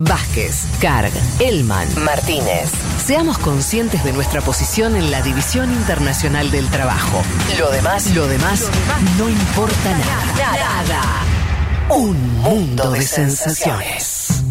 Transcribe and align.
Vázquez, 0.00 0.64
Carg, 0.80 1.10
Elman, 1.40 1.88
Martínez. 2.04 2.70
Seamos 3.04 3.36
conscientes 3.36 4.04
de 4.04 4.12
nuestra 4.12 4.40
posición 4.40 4.94
en 4.94 5.10
la 5.10 5.22
División 5.22 5.72
Internacional 5.72 6.52
del 6.52 6.68
Trabajo. 6.68 7.20
Lo 7.58 7.68
demás, 7.72 8.14
lo 8.14 8.28
demás, 8.28 8.70
no 9.18 9.28
importa 9.28 9.98
nada. 9.98 10.82
Nada. 10.86 11.02
Un 11.90 12.38
mundo 12.38 12.92
de 12.92 13.02
sensaciones. 13.02 14.44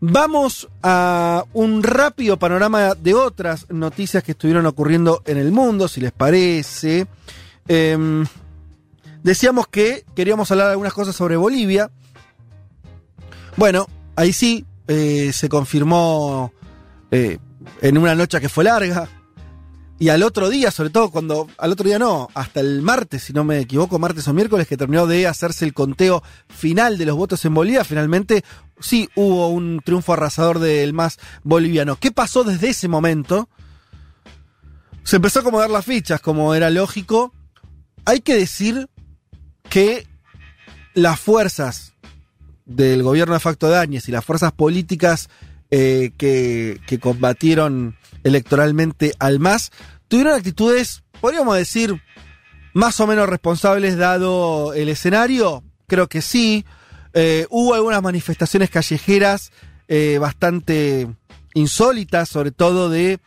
Vamos 0.00 0.68
a 0.82 1.44
un 1.52 1.84
rápido 1.84 2.36
panorama 2.36 2.94
de 2.96 3.14
otras 3.14 3.70
noticias 3.70 4.24
que 4.24 4.32
estuvieron 4.32 4.66
ocurriendo 4.66 5.22
en 5.24 5.38
el 5.38 5.52
mundo, 5.52 5.86
si 5.86 6.00
les 6.00 6.10
parece. 6.10 7.06
Em, 7.68 8.24
decíamos 9.22 9.68
que 9.68 10.04
queríamos 10.14 10.50
hablar 10.50 10.70
algunas 10.70 10.92
cosas 10.92 11.16
sobre 11.16 11.36
Bolivia. 11.36 11.90
Bueno, 13.56 13.86
ahí 14.16 14.32
sí 14.32 14.64
eh, 14.88 15.30
se 15.32 15.48
confirmó 15.48 16.52
eh, 17.10 17.38
en 17.80 17.98
una 17.98 18.14
noche 18.14 18.40
que 18.40 18.48
fue 18.48 18.64
larga. 18.64 19.08
Y 19.96 20.08
al 20.08 20.24
otro 20.24 20.50
día, 20.50 20.72
sobre 20.72 20.90
todo 20.90 21.10
cuando, 21.10 21.48
al 21.56 21.72
otro 21.72 21.86
día 21.86 22.00
no, 22.00 22.28
hasta 22.34 22.60
el 22.60 22.82
martes, 22.82 23.22
si 23.22 23.32
no 23.32 23.44
me 23.44 23.60
equivoco, 23.60 23.98
martes 23.98 24.26
o 24.26 24.34
miércoles, 24.34 24.66
que 24.66 24.76
terminó 24.76 25.06
de 25.06 25.28
hacerse 25.28 25.64
el 25.64 25.72
conteo 25.72 26.22
final 26.48 26.98
de 26.98 27.06
los 27.06 27.16
votos 27.16 27.44
en 27.44 27.54
Bolivia, 27.54 27.84
finalmente 27.84 28.44
sí 28.80 29.08
hubo 29.14 29.48
un 29.48 29.80
triunfo 29.84 30.12
arrasador 30.12 30.58
del 30.58 30.92
más 30.92 31.18
boliviano. 31.44 31.96
¿Qué 31.96 32.10
pasó 32.10 32.42
desde 32.42 32.70
ese 32.70 32.88
momento? 32.88 33.48
Se 35.04 35.16
empezó 35.16 35.38
a 35.38 35.42
acomodar 35.42 35.70
las 35.70 35.84
fichas, 35.84 36.20
como 36.20 36.54
era 36.56 36.70
lógico. 36.70 37.32
Hay 38.04 38.20
que 38.20 38.34
decir 38.34 38.88
que 39.68 40.06
las 40.94 41.18
fuerzas 41.18 41.94
del 42.66 43.02
gobierno 43.02 43.34
de 43.34 43.40
facto 43.40 43.68
de 43.68 44.02
y 44.06 44.12
las 44.12 44.24
fuerzas 44.24 44.52
políticas 44.52 45.28
eh, 45.70 46.12
que, 46.16 46.80
que 46.86 46.98
combatieron 46.98 47.96
electoralmente 48.22 49.12
al 49.18 49.40
MAS, 49.40 49.70
tuvieron 50.08 50.34
actitudes, 50.34 51.02
podríamos 51.20 51.56
decir, 51.56 52.00
más 52.74 53.00
o 53.00 53.06
menos 53.06 53.28
responsables 53.28 53.96
dado 53.96 54.74
el 54.74 54.88
escenario. 54.88 55.64
Creo 55.86 56.08
que 56.08 56.22
sí. 56.22 56.64
Eh, 57.14 57.46
hubo 57.50 57.74
algunas 57.74 58.02
manifestaciones 58.02 58.70
callejeras 58.70 59.52
eh, 59.88 60.18
bastante 60.18 61.08
insólitas, 61.54 62.28
sobre 62.28 62.50
todo 62.50 62.90
de 62.90 63.20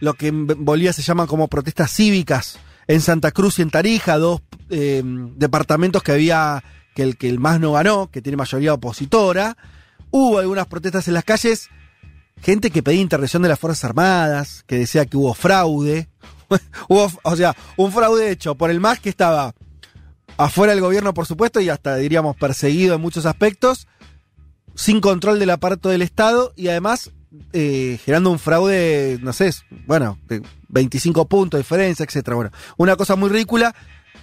lo 0.00 0.14
que 0.14 0.28
en 0.28 0.46
Bolivia 0.46 0.92
se 0.92 1.02
llaman 1.02 1.26
como 1.26 1.48
protestas 1.48 1.90
cívicas 1.92 2.58
en 2.92 3.00
Santa 3.00 3.30
Cruz 3.32 3.58
y 3.58 3.62
en 3.62 3.70
Tarija, 3.70 4.18
dos 4.18 4.42
eh, 4.68 5.02
departamentos 5.04 6.02
que 6.02 6.12
había, 6.12 6.62
que 6.94 7.02
el, 7.02 7.16
que 7.16 7.28
el 7.28 7.38
MAS 7.38 7.58
no 7.58 7.72
ganó, 7.72 8.10
que 8.10 8.20
tiene 8.20 8.36
mayoría 8.36 8.74
opositora. 8.74 9.56
Hubo 10.10 10.38
algunas 10.38 10.66
protestas 10.66 11.08
en 11.08 11.14
las 11.14 11.24
calles 11.24 11.70
gente 12.42 12.70
que 12.70 12.82
pedía 12.82 13.00
intervención 13.00 13.42
de 13.42 13.48
las 13.48 13.58
Fuerzas 13.58 13.84
Armadas, 13.84 14.64
que 14.66 14.76
decía 14.76 15.06
que 15.06 15.16
hubo 15.16 15.32
fraude. 15.32 16.08
hubo, 16.88 17.10
o 17.22 17.36
sea, 17.36 17.56
un 17.76 17.92
fraude 17.92 18.30
hecho 18.30 18.56
por 18.56 18.70
el 18.70 18.80
MAS 18.80 19.00
que 19.00 19.08
estaba 19.08 19.54
afuera 20.36 20.72
del 20.74 20.82
gobierno, 20.82 21.14
por 21.14 21.24
supuesto, 21.24 21.60
y 21.60 21.70
hasta 21.70 21.96
diríamos 21.96 22.36
perseguido 22.36 22.94
en 22.94 23.00
muchos 23.00 23.24
aspectos, 23.24 23.86
sin 24.74 25.00
control 25.00 25.38
del 25.38 25.50
aparato 25.50 25.88
del 25.88 26.02
Estado 26.02 26.52
y 26.56 26.68
además 26.68 27.10
eh, 27.52 27.98
generando 28.04 28.30
un 28.30 28.38
fraude, 28.38 29.18
no 29.22 29.32
sé, 29.32 29.50
bueno, 29.86 30.18
de 30.28 30.42
25 30.68 31.26
puntos 31.26 31.58
de 31.58 31.62
diferencia, 31.62 32.04
etcétera. 32.04 32.36
Bueno, 32.36 32.50
una 32.76 32.96
cosa 32.96 33.16
muy 33.16 33.30
ridícula. 33.30 33.74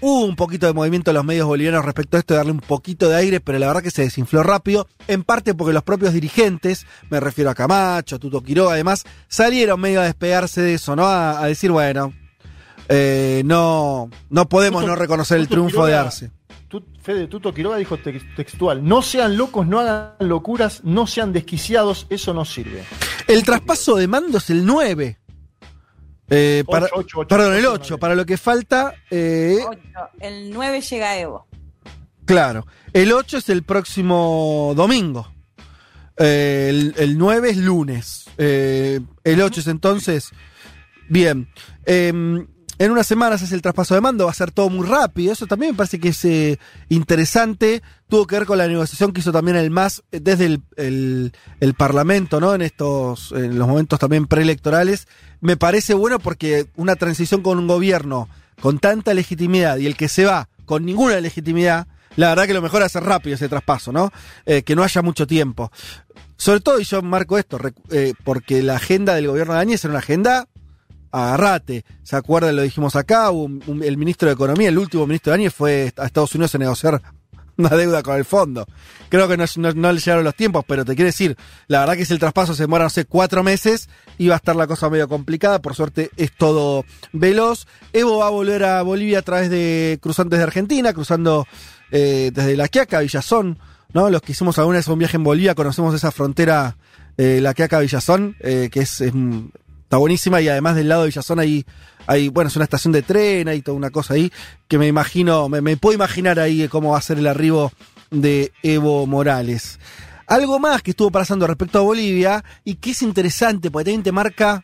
Hubo 0.01 0.23
un 0.23 0.37
poquito 0.37 0.65
de 0.65 0.71
movimiento 0.71 1.11
en 1.11 1.15
los 1.15 1.25
medios 1.25 1.45
bolivianos 1.45 1.83
respecto 1.83 2.15
a 2.15 2.21
esto, 2.21 2.33
de 2.33 2.37
darle 2.37 2.53
un 2.53 2.61
poquito 2.61 3.09
de 3.09 3.17
aire, 3.17 3.41
pero 3.41 3.59
la 3.59 3.67
verdad 3.67 3.83
que 3.83 3.91
se 3.91 4.03
desinfló 4.03 4.43
rápido, 4.43 4.87
en 5.07 5.23
parte 5.23 5.53
porque 5.53 5.73
los 5.73 5.83
propios 5.83 6.13
dirigentes, 6.13 6.85
me 7.09 7.19
refiero 7.19 7.49
a 7.49 7.55
Camacho, 7.55 8.15
a 8.15 8.19
Tuto 8.19 8.41
Quiroga, 8.41 8.73
además, 8.73 9.03
salieron 9.27 9.81
medio 9.81 9.99
a 9.99 10.05
despegarse 10.05 10.61
de 10.61 10.75
eso, 10.75 10.95
¿no? 10.95 11.05
A, 11.05 11.41
a 11.43 11.47
decir, 11.47 11.71
bueno, 11.71 12.13
eh, 12.89 13.41
no, 13.45 14.09
no 14.29 14.49
podemos 14.49 14.81
Tuto- 14.81 14.91
no 14.91 14.95
reconocer 14.97 15.39
el 15.39 15.47
triunfo 15.47 15.85
de 15.85 15.93
Quiroga- 15.93 16.01
Arce. 16.01 16.31
Tu- 16.67 16.83
Fede 17.01 17.27
Tuto 17.27 17.53
Quiroga 17.53 17.77
dijo 17.77 17.97
tex- 17.97 18.35
textual: 18.35 18.85
No 18.87 19.01
sean 19.01 19.37
locos, 19.37 19.65
no 19.65 19.79
hagan 19.79 20.13
locuras, 20.19 20.81
no 20.83 21.07
sean 21.07 21.31
desquiciados, 21.33 22.05
eso 22.09 22.33
no 22.33 22.45
sirve. 22.45 22.83
El 23.27 23.43
traspaso 23.43 23.95
de 23.95 24.07
mando 24.07 24.37
es 24.39 24.49
el 24.49 24.65
9. 24.65 25.17
Eh, 26.31 26.63
para- 26.69 26.85
Ocho, 26.87 26.95
ocho, 26.97 27.19
ocho, 27.21 27.27
perdón, 27.27 27.53
el 27.55 27.65
ocho, 27.65 27.71
8. 27.73 27.85
nueve. 27.89 27.99
Para 28.01 28.15
lo 28.15 28.25
que 28.25 28.37
falta, 28.37 28.93
eh. 29.09 29.57
El 30.19 30.51
9 30.51 30.81
llega 30.81 31.17
Evo. 31.17 31.47
claro. 32.25 32.67
El 32.93 33.11
8 33.13 33.37
es 33.37 33.49
el 33.49 33.63
próximo 33.63 34.73
domingo. 34.75 35.31
Eh, 36.17 36.67
el, 36.69 36.93
el 36.97 37.17
9 37.17 37.49
es 37.51 37.57
lunes. 37.57 38.25
Eh, 38.37 38.99
el 39.23 39.41
8 39.41 39.61
es 39.61 39.67
entonces. 39.67 40.29
Bien. 41.07 41.49
En 42.79 42.91
unas 42.91 43.07
semanas 43.07 43.41
es 43.41 43.51
el 43.51 43.61
traspaso 43.61 43.93
de 43.93 43.99
mando, 43.99 44.23
va 44.23 44.31
a 44.31 44.33
ser 44.33 44.51
todo 44.51 44.69
muy 44.69 44.87
rápido. 44.87 45.33
Eso 45.33 45.47
también 45.47 45.73
me 45.73 45.77
parece 45.77 45.99
que 45.99 46.09
es 46.09 46.23
eh, 46.23 46.57
interesante. 46.87 47.83
Tuvo 48.07 48.25
que 48.25 48.37
ver 48.37 48.47
con 48.47 48.57
la 48.57 48.69
negociación 48.69 49.11
que 49.11 49.19
hizo 49.19 49.33
también 49.33 49.57
el 49.57 49.69
MAS 49.69 50.01
eh, 50.13 50.21
desde 50.21 50.61
el, 50.77 51.33
Parlamento, 51.77 52.39
¿no? 52.39 52.55
En 52.55 52.61
estos, 52.61 53.33
en 53.33 53.59
los 53.59 53.67
momentos 53.67 53.99
también 53.99 54.27
preelectorales. 54.27 55.09
Me 55.41 55.57
parece 55.57 55.93
bueno 55.93 56.19
porque 56.19 56.67
una 56.77 56.95
transición 56.95 57.41
con 57.41 57.59
un 57.59 57.67
gobierno 57.67 58.29
con 58.61 58.79
tanta 58.79 59.13
legitimidad 59.13 59.77
y 59.77 59.85
el 59.85 59.97
que 59.97 60.07
se 60.07 60.23
va 60.23 60.47
con 60.63 60.85
ninguna 60.85 61.19
legitimidad, 61.19 61.87
la 62.15 62.29
verdad 62.29 62.47
que 62.47 62.53
lo 62.53 62.61
mejor 62.61 62.81
es 62.81 62.85
hacer 62.85 63.03
rápido 63.03 63.35
ese 63.35 63.49
traspaso, 63.49 63.91
¿no? 63.91 64.13
Eh, 64.45 64.63
que 64.63 64.77
no 64.77 64.83
haya 64.83 65.01
mucho 65.01 65.27
tiempo. 65.27 65.69
Sobre 66.37 66.61
todo, 66.61 66.79
y 66.79 66.85
yo 66.85 67.01
marco 67.01 67.37
esto, 67.37 67.59
eh, 67.91 68.13
porque 68.23 68.63
la 68.63 68.77
agenda 68.77 69.15
del 69.15 69.27
gobierno 69.27 69.55
de 69.55 69.59
Áñez 69.59 69.83
era 69.83 69.91
una 69.91 69.99
agenda 69.99 70.47
agarrate. 71.11 71.85
¿Se 72.03 72.15
acuerdan? 72.15 72.55
Lo 72.55 72.61
dijimos 72.61 72.95
acá. 72.95 73.29
el 73.29 73.97
ministro 73.97 74.27
de 74.27 74.33
Economía, 74.33 74.69
el 74.69 74.77
último 74.77 75.05
ministro 75.07 75.31
de 75.31 75.39
Áñez, 75.39 75.53
fue 75.53 75.93
a 75.97 76.05
Estados 76.05 76.33
Unidos 76.35 76.53
a 76.55 76.57
negociar 76.57 77.01
una 77.57 77.69
deuda 77.69 78.01
con 78.03 78.15
el 78.15 78.25
fondo. 78.25 78.65
Creo 79.09 79.27
que 79.27 79.35
no, 79.37 79.45
no- 79.75 79.91
le 79.91 79.99
llegaron 79.99 80.23
los 80.23 80.35
tiempos, 80.35 80.63
pero 80.67 80.85
te 80.85 80.95
quiero 80.95 81.07
decir, 81.07 81.35
la 81.67 81.79
verdad 81.81 81.95
que 81.95 82.05
si 82.05 82.13
el 82.13 82.19
traspaso 82.19 82.53
se 82.53 82.63
demora, 82.63 82.83
no 82.85 82.89
sé, 82.89 83.05
cuatro 83.05 83.43
meses, 83.43 83.89
iba 84.17 84.35
a 84.35 84.37
estar 84.37 84.55
la 84.55 84.67
cosa 84.67 84.89
medio 84.89 85.07
complicada. 85.09 85.59
Por 85.61 85.75
suerte 85.75 86.11
es 86.15 86.31
todo 86.31 86.85
veloz. 87.11 87.65
Evo 87.91 88.19
va 88.19 88.27
a 88.27 88.29
volver 88.29 88.63
a 88.63 88.81
Bolivia 88.83 89.19
a 89.19 89.23
través 89.23 89.49
de 89.49 89.97
cruzantes 90.01 90.37
de 90.39 90.43
Argentina, 90.43 90.93
cruzando 90.93 91.47
eh, 91.91 92.31
desde 92.33 92.55
La 92.55 92.67
Quiaca, 92.67 92.99
Villazón. 92.99 93.57
¿no? 93.91 94.09
Los 94.11 94.21
que 94.21 94.33
hicimos 94.33 94.59
alguna 94.59 94.77
vez 94.77 94.87
un 94.87 94.99
viaje 94.99 95.17
en 95.17 95.23
Bolivia, 95.23 95.55
conocemos 95.55 95.95
esa 95.95 96.11
frontera, 96.11 96.77
eh, 97.17 97.39
La 97.41 97.55
Quiaca, 97.55 97.79
Villazón, 97.79 98.35
eh, 98.39 98.69
que 98.71 98.81
es, 98.81 99.01
es, 99.01 99.11
está 99.89 99.97
buenísima 99.97 100.39
y 100.39 100.47
además 100.47 100.75
del 100.75 100.87
lado 100.87 101.01
de 101.01 101.07
Villazón 101.07 101.39
hay, 101.39 101.65
hay, 102.05 102.29
bueno, 102.29 102.49
es 102.49 102.55
una 102.55 102.65
estación 102.65 102.93
de 102.93 103.01
tren, 103.01 103.47
hay 103.47 103.63
toda 103.63 103.75
una 103.75 103.89
cosa 103.89 104.13
ahí 104.13 104.31
que 104.67 104.77
me 104.77 104.85
imagino, 104.85 105.49
me, 105.49 105.61
me 105.61 105.77
puedo 105.77 105.95
imaginar 105.95 106.39
ahí 106.39 106.67
cómo 106.67 106.91
va 106.91 106.99
a 106.99 107.01
ser 107.01 107.17
el 107.17 107.25
arribo 107.25 107.71
de 108.11 108.53
Evo 108.61 109.07
Morales. 109.07 109.79
Algo 110.27 110.59
más 110.59 110.83
que 110.83 110.91
estuvo 110.91 111.09
pasando 111.09 111.47
respecto 111.47 111.79
a 111.79 111.81
Bolivia 111.81 112.43
y 112.63 112.75
que 112.75 112.91
es 112.91 113.01
interesante 113.01 113.71
porque 113.71 113.85
también 113.85 114.03
te 114.03 114.11
marca 114.11 114.63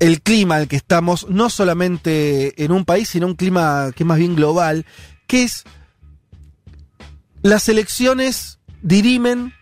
el 0.00 0.20
clima 0.20 0.56
al 0.56 0.68
que 0.68 0.76
estamos, 0.76 1.26
no 1.30 1.48
solamente 1.48 2.62
en 2.62 2.72
un 2.72 2.84
país, 2.84 3.08
sino 3.08 3.26
un 3.26 3.36
clima 3.36 3.90
que 3.96 4.02
es 4.02 4.06
más 4.06 4.18
bien 4.18 4.36
global, 4.36 4.84
que 5.26 5.44
es 5.44 5.64
las 7.40 7.70
elecciones 7.70 8.58
dirimen, 8.82 9.54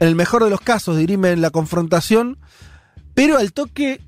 en 0.00 0.08
el 0.08 0.14
mejor 0.14 0.44
de 0.44 0.50
los 0.50 0.62
casos, 0.62 0.96
dirimen 0.96 1.42
la 1.42 1.50
confrontación, 1.50 2.38
pero 3.18 3.36
al 3.36 3.52
toque 3.52 4.00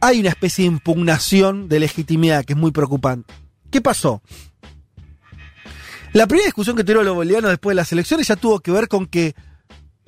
hay 0.00 0.18
una 0.18 0.30
especie 0.30 0.64
de 0.64 0.72
impugnación 0.72 1.68
de 1.68 1.78
legitimidad 1.78 2.44
que 2.44 2.54
es 2.54 2.58
muy 2.58 2.72
preocupante. 2.72 3.32
¿Qué 3.70 3.80
pasó? 3.80 4.20
La 6.12 6.26
primera 6.26 6.46
discusión 6.46 6.74
que 6.76 6.82
tuvieron 6.82 7.04
los 7.04 7.14
bolivianos 7.14 7.52
después 7.52 7.70
de 7.70 7.76
las 7.76 7.92
elecciones 7.92 8.26
ya 8.26 8.34
tuvo 8.34 8.58
que 8.58 8.72
ver 8.72 8.88
con 8.88 9.06
que 9.06 9.36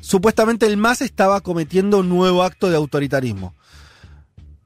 supuestamente 0.00 0.66
el 0.66 0.78
MAS 0.78 1.00
estaba 1.00 1.42
cometiendo 1.42 2.00
un 2.00 2.08
nuevo 2.08 2.42
acto 2.42 2.68
de 2.68 2.74
autoritarismo. 2.74 3.54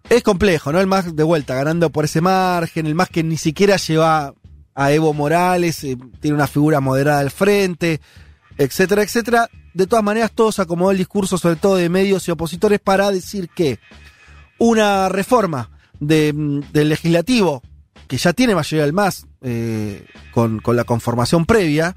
Es 0.09 0.23
complejo, 0.23 0.73
¿no? 0.73 0.81
El 0.81 0.87
MAS 0.87 1.15
de 1.15 1.23
vuelta, 1.23 1.57
ganando 1.57 1.91
por 1.91 2.07
ese 2.07 2.23
margen, 2.23 2.87
el 2.87 2.95
MAS 2.95 3.11
que 3.11 3.23
ni 3.23 3.37
siquiera 3.37 3.77
lleva 3.77 4.33
a 4.75 4.93
Evo 4.93 5.13
Morales, 5.13 5.85
eh, 5.85 5.99
tiene 6.23 6.37
una 6.37 6.47
figura 6.47 6.81
moderada 6.81 7.21
al 7.21 7.31
frente, 7.31 8.01
etcétera, 8.57 9.03
etcétera. 9.03 9.51
De 9.77 9.87
todas 9.87 10.03
maneras, 10.03 10.33
todo 10.35 10.53
se 10.53 10.63
acomodó 10.63 10.91
el 10.91 10.97
discurso, 10.97 11.37
sobre 11.37 11.57
todo 11.57 11.77
de 11.77 11.91
medios 11.91 12.27
y 12.27 12.31
opositores, 12.31 12.81
para 12.81 13.11
decir 13.11 13.51
que 13.51 13.79
una 14.59 15.11
reforma 15.11 15.69
mm, 16.01 16.61
del 16.73 16.89
legislativo, 16.89 17.61
que 18.09 18.17
ya 18.17 18.33
tiene 18.33 18.55
mayoría 18.55 18.85
del 18.87 18.95
MAS, 18.95 19.27
eh, 19.43 20.07
con, 20.33 20.63
la 20.75 20.85
conformación 20.85 21.45
previa, 21.45 21.95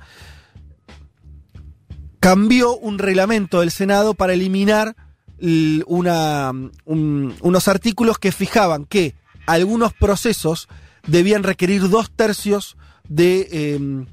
cambió 2.19 2.75
un 2.75 2.99
reglamento 2.99 3.61
del 3.61 3.71
Senado 3.71 4.13
para 4.13 4.33
eliminar 4.33 4.97
un- 5.39 7.33
unos 7.39 7.67
artículos 7.69 8.17
que 8.19 8.33
fijaban 8.33 8.83
que 8.85 9.15
algunos 9.47 9.93
procesos 9.93 10.67
debían 11.07 11.43
requerir 11.43 11.87
dos 11.87 12.11
tercios 12.11 12.75
de, 13.07 13.47
eh, 13.51 14.05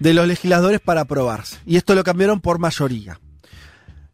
de 0.00 0.14
los 0.14 0.26
legisladores 0.26 0.80
para 0.80 1.02
aprobarse. 1.02 1.58
Y 1.64 1.76
esto 1.76 1.94
lo 1.94 2.02
cambiaron 2.02 2.40
por 2.40 2.58
mayoría. 2.58 3.20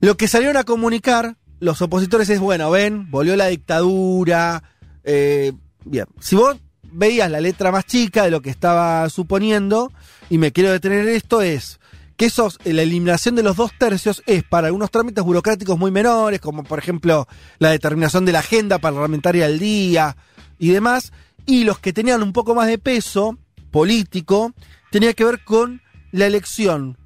Lo 0.00 0.16
que 0.16 0.28
salieron 0.28 0.58
a 0.58 0.64
comunicar 0.64 1.36
los 1.58 1.80
opositores 1.80 2.28
es, 2.28 2.38
bueno, 2.38 2.70
ven, 2.70 3.10
volvió 3.10 3.34
la 3.36 3.46
dictadura. 3.46 4.62
eh, 5.04 5.52
bien, 5.84 6.06
si 6.20 6.36
vos 6.36 6.56
veías 6.92 7.30
la 7.30 7.40
letra 7.40 7.72
más 7.72 7.86
chica 7.86 8.24
de 8.24 8.30
lo 8.30 8.42
que 8.42 8.50
estaba 8.50 9.08
suponiendo, 9.08 9.92
y 10.28 10.38
me 10.38 10.52
quiero 10.52 10.72
detener 10.72 11.08
en 11.08 11.14
esto, 11.14 11.40
es 11.40 11.80
que 12.16 12.26
esos, 12.26 12.58
la 12.64 12.82
eliminación 12.82 13.34
de 13.34 13.42
los 13.42 13.56
dos 13.56 13.72
tercios 13.78 14.22
es 14.26 14.42
para 14.42 14.68
algunos 14.68 14.90
trámites 14.90 15.22
burocráticos 15.22 15.78
muy 15.78 15.90
menores, 15.90 16.40
como 16.40 16.64
por 16.64 16.78
ejemplo 16.78 17.28
la 17.58 17.70
determinación 17.70 18.24
de 18.24 18.32
la 18.32 18.38
agenda 18.38 18.78
parlamentaria 18.78 19.46
del 19.46 19.58
día 19.58 20.16
y 20.58 20.70
demás, 20.70 21.12
y 21.44 21.64
los 21.64 21.78
que 21.78 21.92
tenían 21.92 22.22
un 22.22 22.32
poco 22.32 22.54
más 22.54 22.66
de 22.68 22.78
peso 22.78 23.38
político, 23.70 24.52
tenía 24.90 25.14
que 25.14 25.24
ver 25.24 25.44
con 25.44 25.82
la 26.12 26.26
elección 26.26 26.98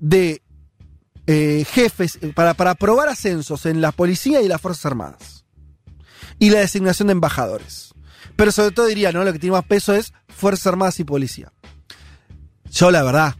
de 0.00 0.42
eh, 1.26 1.64
jefes 1.70 2.18
eh, 2.20 2.32
para, 2.34 2.54
para 2.54 2.72
aprobar 2.72 3.08
ascensos 3.08 3.66
en 3.66 3.80
la 3.80 3.92
policía 3.92 4.42
y 4.42 4.48
las 4.48 4.60
Fuerzas 4.60 4.86
Armadas. 4.86 5.44
Y 6.38 6.50
la 6.50 6.58
designación 6.58 7.08
de 7.08 7.12
embajadores. 7.12 7.94
Pero 8.36 8.52
sobre 8.52 8.72
todo 8.72 8.86
diría, 8.86 9.12
¿no? 9.12 9.24
Lo 9.24 9.32
que 9.32 9.38
tiene 9.38 9.56
más 9.56 9.64
peso 9.64 9.94
es 9.94 10.12
Fuerzas 10.28 10.66
Armadas 10.68 10.98
y 11.00 11.04
Policía. 11.04 11.52
Yo, 12.70 12.90
la 12.90 13.02
verdad, 13.02 13.36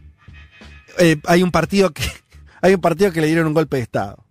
eh, 0.97 1.17
hay 1.25 1.43
un 1.43 1.51
partido 1.51 1.91
que. 1.91 2.03
Hay 2.61 2.73
un 2.73 2.81
partido 2.81 3.11
que 3.11 3.21
le 3.21 3.27
dieron 3.27 3.45
un 3.45 3.53
golpe 3.53 3.77
de 3.77 3.83
Estado. 3.83 4.25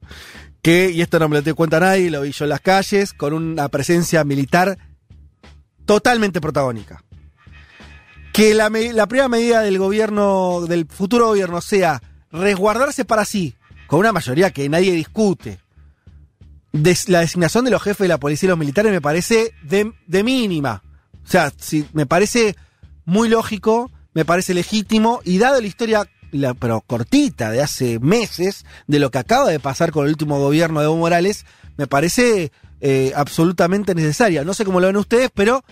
Que, 0.60 0.90
y 0.90 1.02
esto 1.02 1.20
no 1.20 1.28
me 1.28 1.36
lo 1.36 1.42
te 1.44 1.54
cuenta 1.54 1.78
nadie, 1.78 2.10
lo 2.10 2.22
vi 2.22 2.32
yo 2.32 2.46
en 2.46 2.48
las 2.48 2.60
calles, 2.60 3.12
con 3.12 3.32
una 3.32 3.68
presencia 3.68 4.24
militar 4.24 4.76
totalmente 5.84 6.40
protagónica. 6.40 7.04
Que 8.34 8.52
la, 8.52 8.68
me- 8.68 8.92
la 8.92 9.06
primera 9.06 9.28
medida 9.28 9.62
del 9.62 9.78
gobierno, 9.78 10.62
del 10.68 10.86
futuro 10.86 11.28
gobierno, 11.28 11.60
sea 11.60 12.02
resguardarse 12.32 13.04
para 13.04 13.24
sí, 13.24 13.54
con 13.86 14.00
una 14.00 14.12
mayoría 14.12 14.50
que 14.50 14.68
nadie 14.68 14.90
discute. 14.92 15.60
La 17.06 17.20
designación 17.20 17.64
de 17.64 17.70
los 17.70 17.80
jefes 17.80 18.00
de 18.04 18.08
la 18.08 18.18
policía 18.18 18.48
y 18.48 18.50
los 18.50 18.58
militares 18.58 18.90
me 18.90 19.00
parece 19.00 19.52
de, 19.62 19.92
mínima. 20.24 20.82
O 21.24 21.30
sea, 21.30 21.52
me 21.92 22.06
parece 22.06 22.56
muy 23.04 23.28
lógico, 23.28 23.92
me 24.14 24.24
parece 24.24 24.52
legítimo, 24.52 25.20
y 25.24 25.38
dado 25.38 25.60
la 25.60 25.66
historia, 25.68 26.08
la- 26.32 26.54
pero 26.54 26.80
cortita, 26.80 27.50
de 27.52 27.62
hace 27.62 28.00
meses, 28.00 28.66
de 28.88 28.98
lo 28.98 29.12
que 29.12 29.18
acaba 29.18 29.48
de 29.48 29.60
pasar 29.60 29.92
con 29.92 30.06
el 30.06 30.10
último 30.10 30.40
gobierno 30.40 30.80
de 30.80 30.86
Evo 30.86 30.96
Morales, 30.96 31.46
me 31.76 31.86
parece 31.86 32.50
eh, 32.80 33.12
absolutamente 33.14 33.94
necesaria. 33.94 34.42
No 34.42 34.54
sé 34.54 34.64
cómo 34.64 34.80
lo 34.80 34.88
ven 34.88 34.96
ustedes, 34.96 35.30
pero 35.32 35.64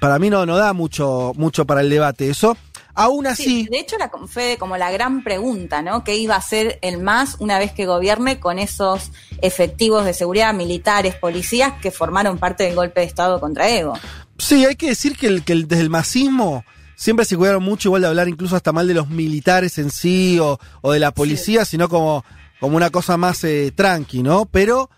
para 0.00 0.18
mí 0.18 0.30
no, 0.30 0.46
no 0.46 0.56
da 0.56 0.72
mucho, 0.72 1.32
mucho 1.36 1.64
para 1.66 1.80
el 1.82 1.90
debate 1.90 2.30
eso. 2.30 2.56
Aún 2.96 3.26
así, 3.26 3.42
Sí, 3.44 3.68
de 3.70 3.80
hecho, 3.80 3.96
la, 3.98 4.08
fue 4.28 4.56
como 4.58 4.76
la 4.76 4.90
gran 4.92 5.24
pregunta, 5.24 5.82
¿no? 5.82 6.04
¿Qué 6.04 6.16
iba 6.16 6.36
a 6.36 6.38
hacer 6.38 6.78
el 6.80 6.98
MAS 7.02 7.36
una 7.40 7.58
vez 7.58 7.72
que 7.72 7.86
gobierne 7.86 8.38
con 8.38 8.58
esos 8.60 9.10
efectivos 9.42 10.04
de 10.04 10.14
seguridad, 10.14 10.54
militares, 10.54 11.16
policías 11.16 11.72
que 11.82 11.90
formaron 11.90 12.38
parte 12.38 12.62
del 12.64 12.76
golpe 12.76 13.00
de 13.00 13.06
Estado 13.06 13.40
contra 13.40 13.68
Evo? 13.68 13.98
Sí, 14.38 14.64
hay 14.64 14.76
que 14.76 14.88
decir 14.88 15.16
que, 15.16 15.26
el, 15.26 15.42
que 15.44 15.52
el- 15.54 15.66
desde 15.66 15.82
el 15.82 15.90
masismo 15.90 16.64
siempre 16.94 17.24
se 17.26 17.36
cuidaron 17.36 17.64
mucho 17.64 17.88
igual 17.88 18.02
de 18.02 18.08
hablar 18.08 18.28
incluso 18.28 18.54
hasta 18.54 18.72
mal 18.72 18.86
de 18.86 18.94
los 18.94 19.08
militares 19.08 19.76
en 19.78 19.90
sí 19.90 20.38
o, 20.40 20.58
o 20.80 20.92
de 20.92 21.00
la 21.00 21.10
policía, 21.10 21.64
sino 21.64 21.88
como, 21.88 22.24
como 22.60 22.76
una 22.76 22.90
cosa 22.90 23.16
más 23.16 23.42
eh, 23.42 23.72
tranqui, 23.74 24.22
¿no? 24.22 24.46
Pero 24.46 24.88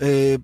eh, 0.00 0.38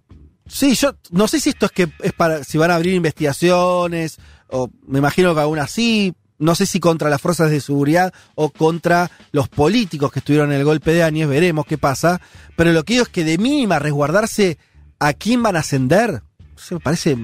sí, 0.47 0.75
yo 0.75 0.95
no 1.11 1.29
sé 1.29 1.41
si 1.41 1.51
esto 1.51 1.67
es 1.67 1.73
que 1.73 1.89
es 2.03 2.13
para 2.13 2.45
si 2.45 2.59
van 2.59 2.71
a 2.71 2.77
abrir 2.77 2.95
investigaciones 2.95 4.19
o 4.49 4.71
me 4.87 4.99
imagino 4.99 5.35
que 5.35 5.41
aún 5.41 5.59
así, 5.59 6.15
no 6.39 6.55
sé 6.55 6.67
si 6.67 6.81
contra 6.81 7.11
las 7.11 7.21
fuerzas 7.21 7.51
de 7.51 7.61
seguridad 7.61 8.13
o 8.35 8.51
contra 8.51 9.11
los 9.33 9.49
políticos 9.49 10.13
que 10.13 10.19
estuvieron 10.21 10.53
en 10.53 10.59
el 10.59 10.65
golpe 10.65 10.93
de 10.93 11.03
Áñez, 11.03 11.29
veremos 11.29 11.67
qué 11.67 11.79
pasa, 11.79 12.21
pero 12.57 12.73
lo 12.73 12.85
que 12.85 12.95
digo 12.95 13.05
es 13.05 13.09
que 13.09 13.25
de 13.25 13.39
mínima 13.39 13.79
resguardarse 13.79 14.59
a 14.99 15.13
quién 15.13 15.43
van 15.43 15.57
a 15.57 15.61
ascender, 15.61 16.23
me 16.71 16.81
parece 16.81 17.17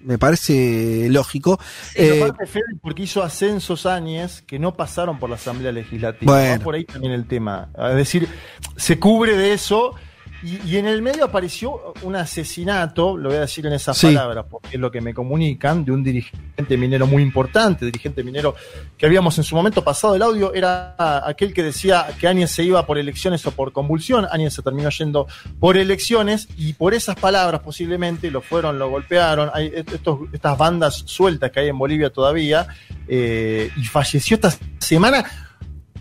me 0.00 0.18
parece 0.18 1.08
lógico. 1.10 1.60
Eh, 1.94 2.22
aparte, 2.22 2.46
Fede, 2.46 2.64
porque 2.80 3.02
hizo 3.02 3.22
ascensos 3.22 3.84
Áñez 3.86 4.42
que 4.42 4.58
no 4.58 4.74
pasaron 4.74 5.18
por 5.18 5.28
la 5.28 5.36
Asamblea 5.36 5.72
Legislativa. 5.72 6.32
Bueno. 6.32 6.58
Va 6.58 6.64
por 6.64 6.74
ahí 6.74 6.84
también 6.84 7.12
el 7.12 7.26
tema. 7.26 7.70
Es 7.90 7.96
decir, 7.96 8.28
se 8.76 8.98
cubre 8.98 9.36
de 9.36 9.52
eso. 9.52 9.94
Y, 10.42 10.60
y 10.68 10.76
en 10.76 10.86
el 10.86 11.02
medio 11.02 11.24
apareció 11.24 11.94
un 12.02 12.14
asesinato, 12.16 13.16
lo 13.16 13.28
voy 13.30 13.38
a 13.38 13.40
decir 13.40 13.66
en 13.66 13.72
esas 13.72 13.96
Sí. 13.98 14.06
palabras, 14.06 14.44
porque 14.48 14.68
es 14.72 14.80
lo 14.80 14.90
que 14.90 15.00
me 15.00 15.12
comunican, 15.12 15.84
de 15.84 15.92
un 15.92 16.04
dirigente 16.04 16.76
minero 16.76 17.06
muy 17.06 17.22
importante, 17.22 17.84
dirigente 17.84 18.22
minero 18.22 18.54
que 18.96 19.06
habíamos 19.06 19.36
en 19.38 19.44
su 19.44 19.56
momento 19.56 19.82
pasado 19.82 20.14
el 20.14 20.22
audio, 20.22 20.54
era 20.54 20.94
aquel 21.26 21.52
que 21.52 21.62
decía 21.62 22.06
que 22.20 22.28
Áñez 22.28 22.50
se 22.52 22.62
iba 22.62 22.86
por 22.86 22.98
elecciones 22.98 23.44
o 23.46 23.50
por 23.50 23.72
convulsión, 23.72 24.26
Áñez 24.30 24.54
se 24.54 24.62
terminó 24.62 24.90
yendo 24.90 25.26
por 25.58 25.76
elecciones 25.76 26.48
y 26.56 26.74
por 26.74 26.94
esas 26.94 27.16
palabras 27.16 27.60
posiblemente 27.62 28.30
lo 28.30 28.40
fueron, 28.40 28.78
lo 28.78 28.88
golpearon, 28.90 29.50
hay 29.52 29.72
estos, 29.74 30.20
estas 30.32 30.56
bandas 30.56 31.02
sueltas 31.06 31.50
que 31.50 31.60
hay 31.60 31.68
en 31.68 31.78
Bolivia 31.78 32.10
todavía, 32.10 32.66
eh, 33.08 33.70
y 33.76 33.84
falleció 33.84 34.36
esta 34.36 34.52
semana. 34.78 35.24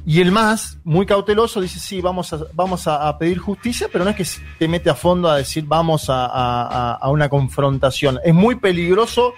Y 0.09 0.21
el 0.21 0.31
más, 0.31 0.77
muy 0.86 1.06
cauteloso, 1.06 1.59
dice, 1.59 1.80
sí, 1.80 2.00
vamos 2.00 2.31
a, 2.31 2.39
vamos 2.54 2.88
a, 2.88 3.09
a 3.09 3.18
pedir 3.18 3.39
justicia, 3.39 3.89
pero 3.92 4.06
no 4.06 4.09
es 4.12 4.15
que 4.15 4.24
se 4.24 4.68
mete 4.69 4.89
a 4.89 4.95
fondo 4.95 5.30
a 5.30 5.36
decir, 5.36 5.65
vamos 5.68 6.09
a, 6.09 6.94
a- 6.95 7.09
una 7.09 7.27
confrontación. 7.27 8.18
Es 8.24 8.33
muy 8.33 8.56
peligroso 8.56 9.33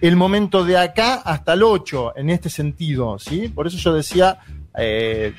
el 0.00 0.14
momento 0.14 0.64
de 0.64 0.78
acá 0.78 1.14
hasta 1.24 1.54
el 1.54 1.64
8, 1.64 2.12
en 2.16 2.30
este 2.30 2.50
sentido, 2.50 3.18
¿sí? 3.18 3.48
Por 3.48 3.66
eso 3.66 3.76
yo 3.78 3.92
decía, 3.94 4.38
eh, 4.78 5.34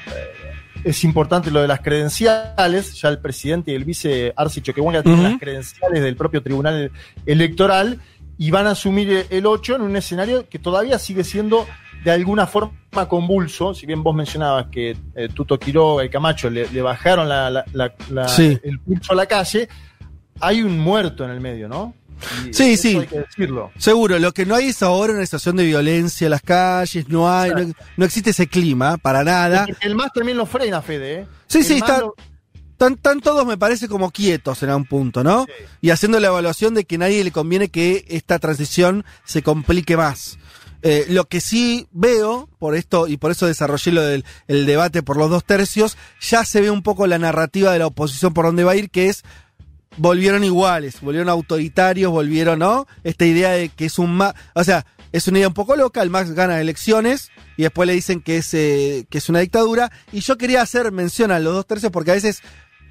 es 0.83 1.03
importante 1.05 1.49
lo 1.49 1.61
de 1.61 1.67
las 1.69 1.79
credenciales, 1.79 2.99
ya 3.01 3.07
el 3.07 3.19
presidente 3.19 3.71
y 3.71 3.75
el 3.75 3.85
vice 3.85 4.33
Arce 4.35 4.61
Choquehuanca 4.61 5.01
tienen 5.01 5.21
Ujú. 5.21 5.29
las 5.31 5.39
credenciales 5.39 6.03
del 6.03 6.17
propio 6.17 6.43
Tribunal 6.43 6.91
Electoral 7.25 8.01
y 8.37 8.51
van 8.51 8.67
a 8.67 8.71
asumir 8.71 9.27
el 9.29 9.45
8 9.45 9.77
en 9.77 9.81
un 9.83 9.95
escenario 9.95 10.49
que 10.49 10.59
todavía 10.59 10.99
sigue 10.99 11.23
siendo 11.23 11.65
de 12.03 12.11
alguna 12.11 12.47
forma 12.47 12.73
convulso, 13.07 13.73
si 13.73 13.85
bien 13.85 14.01
vos 14.03 14.15
mencionabas 14.15 14.67
que 14.71 14.95
eh, 15.15 15.29
Tuto 15.33 15.57
Quiroga 15.59 16.05
y 16.05 16.09
Camacho 16.09 16.49
le, 16.49 16.69
le 16.69 16.81
bajaron 16.81 17.27
la- 17.27 17.49
la- 17.49 17.65
la- 18.09 18.27
Sí. 18.29 18.57
el 18.63 18.79
pulso 18.79 19.13
a 19.13 19.15
la 19.15 19.25
calle, 19.25 19.67
hay 20.39 20.61
un 20.61 20.79
muerto 20.79 21.23
en 21.25 21.31
el 21.31 21.41
medio, 21.41 21.67
¿no? 21.67 21.93
Y 22.49 22.53
Sí, 22.53 22.77
sí. 22.77 22.97
Hay 22.97 23.07
que 23.07 23.19
decirlo. 23.19 23.71
Seguro, 23.77 24.17
lo 24.19 24.31
que 24.31 24.45
no 24.45 24.55
hay 24.55 24.67
es 24.67 24.81
ahora 24.83 25.13
una 25.13 25.25
situación 25.25 25.55
de 25.57 25.65
violencia 25.65 26.25
en 26.25 26.31
las 26.31 26.41
calles, 26.41 27.09
no 27.09 27.29
hay, 27.29 27.51
no, 27.51 27.73
no 27.97 28.05
existe 28.05 28.29
ese 28.29 28.47
clima, 28.47 28.97
para 28.97 29.23
nada. 29.23 29.65
El 29.81 29.95
más 29.95 30.11
también 30.13 30.37
lo 30.37 30.45
frena, 30.45 30.81
Fede, 30.81 31.21
¿eh? 31.21 31.27
Sí, 31.47 31.57
El 31.59 31.63
sí, 31.65 31.73
está- 31.75 31.99
lo- 31.99 32.15
Están, 32.73 32.93
están 32.95 33.21
todos, 33.21 33.45
me 33.45 33.55
parece, 33.57 33.87
como 33.87 34.11
quietos 34.11 34.61
en 34.63 34.71
un 34.71 34.83
punto, 34.83 35.23
¿no? 35.23 35.45
Sí. 35.45 35.51
Y 35.81 35.89
haciendo 35.91 36.19
la 36.19 36.27
evaluación 36.27 36.73
de 36.73 36.83
que 36.85 36.95
a 36.95 36.97
nadie 36.97 37.23
le 37.23 37.31
conviene 37.31 37.69
que 37.69 38.03
esta 38.09 38.39
transición 38.39 39.05
se 39.23 39.41
complique 39.43 39.95
más. 39.95 40.37
Eh, 40.85 41.05
lo 41.07 41.25
que 41.25 41.39
sí 41.39 41.87
veo, 41.91 42.49
por 42.59 42.75
esto, 42.75 43.07
y 43.07 43.17
por 43.17 43.31
eso 43.31 43.47
desarrollé 43.47 43.91
lo 43.93 44.01
del 44.03 44.25
el 44.47 44.65
debate 44.65 45.01
por 45.01 45.17
los 45.17 45.29
dos 45.29 45.45
tercios, 45.45 45.97
ya 46.19 46.43
se 46.43 46.61
ve 46.61 46.69
un 46.69 46.83
poco 46.83 47.07
la 47.07 47.17
narrativa 47.17 47.71
de 47.71 47.79
la 47.79 47.87
oposición 47.87 48.33
por 48.33 48.45
dónde 48.45 48.65
va 48.65 48.73
a 48.73 48.75
ir, 48.75 48.89
que 48.89 49.07
es 49.07 49.23
volvieron 49.97 50.43
iguales, 50.43 51.01
volvieron 51.01 51.29
autoritarios, 51.29 52.11
volvieron, 52.11 52.59
¿no? 52.59 52.87
Esta 53.03 53.25
idea 53.25 53.51
de 53.51 53.69
que 53.69 53.85
es 53.85 53.97
un 53.99 54.15
más, 54.15 54.33
o 54.53 54.63
sea, 54.63 54.85
es 55.11 55.27
una 55.27 55.37
idea 55.37 55.47
un 55.47 55.53
poco 55.53 55.75
loca, 55.75 56.01
el 56.01 56.09
Max 56.09 56.31
gana 56.31 56.59
elecciones 56.59 57.31
y 57.55 57.63
después 57.63 57.87
le 57.87 57.93
dicen 57.93 58.21
que 58.21 58.37
es, 58.37 58.53
eh, 58.53 59.05
que 59.09 59.19
es 59.19 59.29
una 59.29 59.39
dictadura. 59.39 59.91
Y 60.11 60.21
yo 60.21 60.37
quería 60.37 60.61
hacer 60.61 60.91
mención 60.91 61.31
a 61.31 61.39
los 61.39 61.53
dos 61.53 61.67
tercios 61.67 61.91
porque 61.91 62.11
a 62.11 62.15
veces 62.15 62.41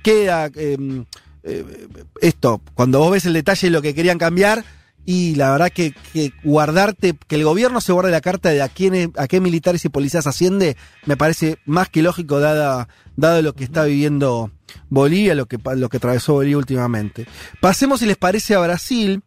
queda 0.02 0.48
eh, 0.54 1.04
eh, 1.42 1.88
esto, 2.20 2.62
cuando 2.74 3.00
vos 3.00 3.10
ves 3.10 3.26
el 3.26 3.32
detalle 3.32 3.66
de 3.66 3.72
lo 3.72 3.82
que 3.82 3.94
querían 3.94 4.18
cambiar, 4.18 4.64
y 5.04 5.34
la 5.34 5.50
verdad 5.50 5.70
que, 5.70 5.94
que 6.12 6.32
guardarte, 6.44 7.16
que 7.26 7.36
el 7.36 7.44
gobierno 7.44 7.80
se 7.80 7.92
guarde 7.92 8.10
la 8.10 8.20
carta 8.20 8.50
de 8.50 8.62
a 8.62 8.68
quién, 8.68 9.12
a 9.16 9.26
qué 9.26 9.40
militares 9.40 9.84
y 9.84 9.88
policías 9.88 10.26
asciende, 10.26 10.76
me 11.06 11.16
parece 11.16 11.58
más 11.64 11.88
que 11.88 12.02
lógico 12.02 12.40
dada, 12.40 12.88
dado 13.16 13.42
lo 13.42 13.54
que 13.54 13.64
está 13.64 13.84
viviendo 13.84 14.50
Bolivia, 14.88 15.34
lo 15.34 15.46
que, 15.46 15.58
lo 15.76 15.88
que 15.88 15.96
atravesó 15.96 16.34
Bolivia 16.34 16.58
últimamente. 16.58 17.26
Pasemos, 17.60 18.00
si 18.00 18.06
les 18.06 18.16
parece, 18.16 18.54
a 18.54 18.60
Brasil, 18.60 19.22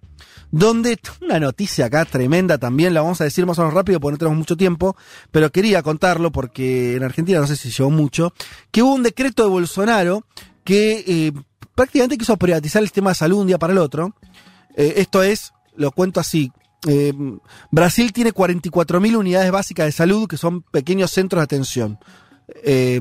donde 0.52 0.98
una 1.22 1.40
noticia 1.40 1.88
acá 1.88 2.06
tremenda 2.06 2.58
también, 2.58 2.94
la 2.94 3.02
vamos 3.02 3.20
a 3.20 3.26
decir 3.26 3.46
más 3.46 3.60
o 3.60 3.62
menos 3.64 3.74
rápido 3.74 4.00
porque 4.00 4.14
no 4.14 4.18
tenemos 4.18 4.38
mucho 4.38 4.56
tiempo, 4.56 4.96
pero 5.32 5.52
quería 5.52 5.84
contarlo 5.84 6.32
porque 6.32 6.96
en 6.96 7.04
Argentina 7.04 7.40
no 7.40 7.48
sé 7.48 7.58
si 7.58 7.70
llevó 7.70 7.90
mucho, 7.90 8.34
que 8.72 8.82
hubo 8.82 8.94
un 8.94 9.04
decreto 9.04 9.44
de 9.44 9.50
Bolsonaro 9.50 10.26
que 10.64 11.04
eh, 11.06 11.32
prácticamente 11.76 12.18
quiso 12.18 12.38
privatizar 12.38 12.82
el 12.82 12.88
sistema 12.88 13.12
de 13.12 13.16
salud 13.16 13.42
un 13.42 13.48
día 13.48 13.60
para 13.60 13.74
el 13.74 13.80
otro. 13.80 14.16
Eh, 14.78 14.94
esto 14.98 15.24
es, 15.24 15.54
lo 15.78 15.92
cuento 15.92 16.20
así, 16.20 16.52
eh, 16.88 17.14
Brasil 17.72 18.14
tiene 18.14 18.34
44.000 18.34 19.18
unidades 19.18 19.52
básicas 19.52 19.88
de 19.88 19.92
salud 19.92 20.28
que 20.28 20.38
son 20.38 20.62
pequeños 20.62 21.12
centros 21.12 21.40
de 21.40 21.44
atención, 21.44 22.00
eh, 22.64 23.00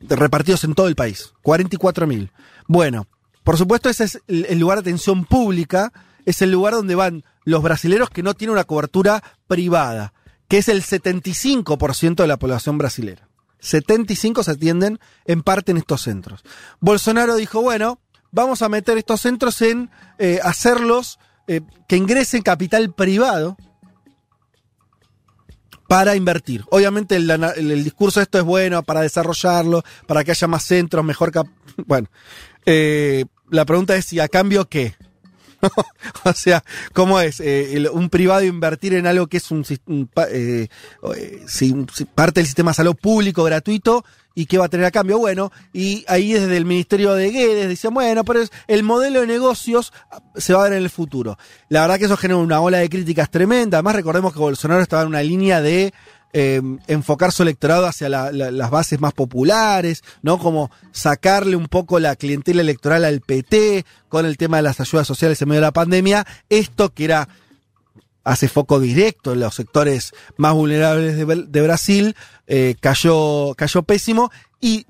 repartidos 0.00 0.64
en 0.64 0.74
todo 0.74 0.88
el 0.88 0.96
país. 0.96 1.32
44.000. 1.42 2.30
Bueno, 2.66 3.06
por 3.44 3.56
supuesto 3.56 3.88
ese 3.88 4.04
es 4.04 4.20
el, 4.28 4.58
lugar 4.58 4.78
de 4.78 4.90
atención 4.90 5.24
pública, 5.24 5.92
es 6.24 6.42
el 6.42 6.52
lugar 6.52 6.74
donde 6.74 6.94
van 6.94 7.24
los 7.44 7.62
brasileros 7.62 8.10
que 8.10 8.22
no 8.22 8.34
tienen 8.34 8.52
una 8.52 8.64
cobertura 8.64 9.22
privada, 9.46 10.12
que 10.48 10.58
es 10.58 10.68
el 10.68 10.82
75% 10.82 12.16
de 12.16 12.26
la 12.26 12.38
población 12.38 12.78
brasilera. 12.78 13.28
75 13.58 14.42
se 14.42 14.50
atienden 14.52 14.98
en 15.24 15.42
parte 15.42 15.70
en 15.70 15.78
estos 15.78 16.02
centros. 16.02 16.42
Bolsonaro 16.80 17.36
dijo, 17.36 17.62
bueno, 17.62 18.00
vamos 18.30 18.62
a 18.62 18.68
meter 18.68 18.98
estos 18.98 19.20
centros 19.20 19.60
en 19.62 19.90
eh, 20.18 20.40
hacerlos 20.42 21.18
eh, 21.46 21.60
que 21.88 21.96
ingresen 21.96 22.42
capital 22.42 22.92
privado 22.92 23.56
para 25.88 26.16
invertir. 26.16 26.64
Obviamente 26.70 27.16
el, 27.16 27.30
el- 27.30 27.84
discurso 27.84 28.20
de 28.20 28.24
esto 28.24 28.38
es 28.38 28.44
bueno 28.44 28.82
para 28.82 29.02
desarrollarlo, 29.02 29.82
para 30.06 30.24
que 30.24 30.30
haya 30.30 30.46
más 30.46 30.64
centros, 30.64 31.04
mejor... 31.04 31.30
cap- 31.32 31.48
bueno, 31.86 32.08
eh, 32.64 33.24
la 33.50 33.64
pregunta 33.66 33.94
es, 33.96 34.12
¿y 34.12 34.20
a 34.20 34.28
cambio 34.28 34.68
qué? 34.68 34.94
o 36.24 36.32
sea, 36.32 36.64
¿cómo 36.92 37.20
es? 37.20 37.40
Eh, 37.40 37.76
el- 37.76 37.88
un 37.90 38.08
privado 38.08 38.42
invertir 38.42 38.94
en 38.94 39.06
algo 39.06 39.26
que 39.26 39.36
es 39.36 39.50
un, 39.50 39.64
un 39.86 40.08
eh, 40.30 40.68
eh, 41.14 41.42
si- 41.46 41.72
un- 41.72 41.88
si- 41.92 42.04
parte 42.06 42.40
del 42.40 42.46
sistema 42.46 42.70
de 42.70 42.76
salud 42.76 42.96
público, 42.96 43.44
gratuito, 43.44 44.04
y 44.34 44.46
qué 44.46 44.58
va 44.58 44.66
a 44.66 44.68
tener 44.68 44.86
a 44.86 44.90
cambio? 44.90 45.18
Bueno, 45.18 45.52
y 45.72 46.04
ahí 46.08 46.32
desde 46.32 46.56
el 46.56 46.64
Ministerio 46.64 47.12
de 47.14 47.30
Guedes 47.30 47.68
decían, 47.68 47.94
bueno, 47.94 48.24
pero 48.24 48.42
el 48.66 48.82
modelo 48.82 49.20
de 49.20 49.26
negocios 49.26 49.92
se 50.36 50.52
va 50.54 50.60
a 50.60 50.64
ver 50.64 50.72
en 50.78 50.82
el 50.84 50.90
futuro. 50.90 51.38
La 51.68 51.82
verdad 51.82 51.98
que 51.98 52.04
eso 52.06 52.16
genera 52.16 52.38
una 52.38 52.60
ola 52.60 52.78
de 52.78 52.88
críticas 52.88 53.30
tremenda. 53.30 53.78
Además, 53.78 53.96
recordemos 53.96 54.32
que 54.32 54.38
Bolsonaro 54.38 54.80
estaba 54.82 55.02
en 55.02 55.08
una 55.08 55.22
línea 55.22 55.60
de 55.60 55.92
eh, 56.34 56.62
enfocar 56.86 57.30
su 57.30 57.42
electorado 57.42 57.86
hacia 57.86 58.08
la- 58.08 58.32
la- 58.32 58.50
las 58.50 58.70
bases 58.70 58.98
más 58.98 59.12
populares, 59.12 60.02
¿no? 60.22 60.38
Como 60.38 60.70
sacarle 60.90 61.56
un 61.56 61.66
poco 61.68 61.98
la 62.00 62.16
clientela 62.16 62.62
electoral 62.62 63.04
al 63.04 63.20
PT 63.20 63.84
con 64.08 64.24
el 64.24 64.38
tema 64.38 64.56
de 64.56 64.62
las 64.62 64.80
ayudas 64.80 65.06
sociales 65.06 65.42
en 65.42 65.48
medio 65.50 65.60
de 65.60 65.66
la 65.66 65.72
pandemia. 65.72 66.26
Esto 66.48 66.88
que 66.94 67.04
era 67.04 67.28
hace 68.24 68.48
foco 68.48 68.78
directo 68.80 69.32
en 69.32 69.40
los 69.40 69.54
sectores 69.54 70.12
más 70.36 70.54
vulnerables 70.54 71.16
de, 71.16 71.62
Brasil, 71.62 72.14
eh, 72.46 72.76
cayó, 72.80 73.54
cayó 73.56 73.82
pésimo 73.82 74.30
y, 74.60 74.86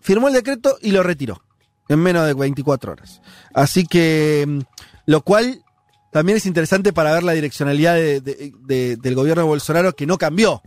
firmó 0.00 0.28
el 0.28 0.34
decreto 0.34 0.76
y 0.82 0.90
lo 0.92 1.02
retiró 1.02 1.42
en 1.88 2.00
menos 2.00 2.26
de 2.26 2.34
24 2.34 2.92
horas. 2.92 3.20
Así 3.54 3.84
que, 3.86 4.44
mm, 4.46 4.58
lo 5.06 5.22
cual 5.22 5.62
también 6.12 6.36
es 6.38 6.46
interesante 6.46 6.92
para 6.92 7.12
ver 7.12 7.22
la 7.22 7.32
direccionalidad 7.32 7.94
de- 7.94 8.20
de- 8.20 8.52
de- 8.66 8.96
del 8.96 9.14
gobierno 9.14 9.42
de 9.42 9.48
Bolsonaro 9.48 9.94
que 9.94 10.06
no 10.06 10.18
cambió. 10.18 10.60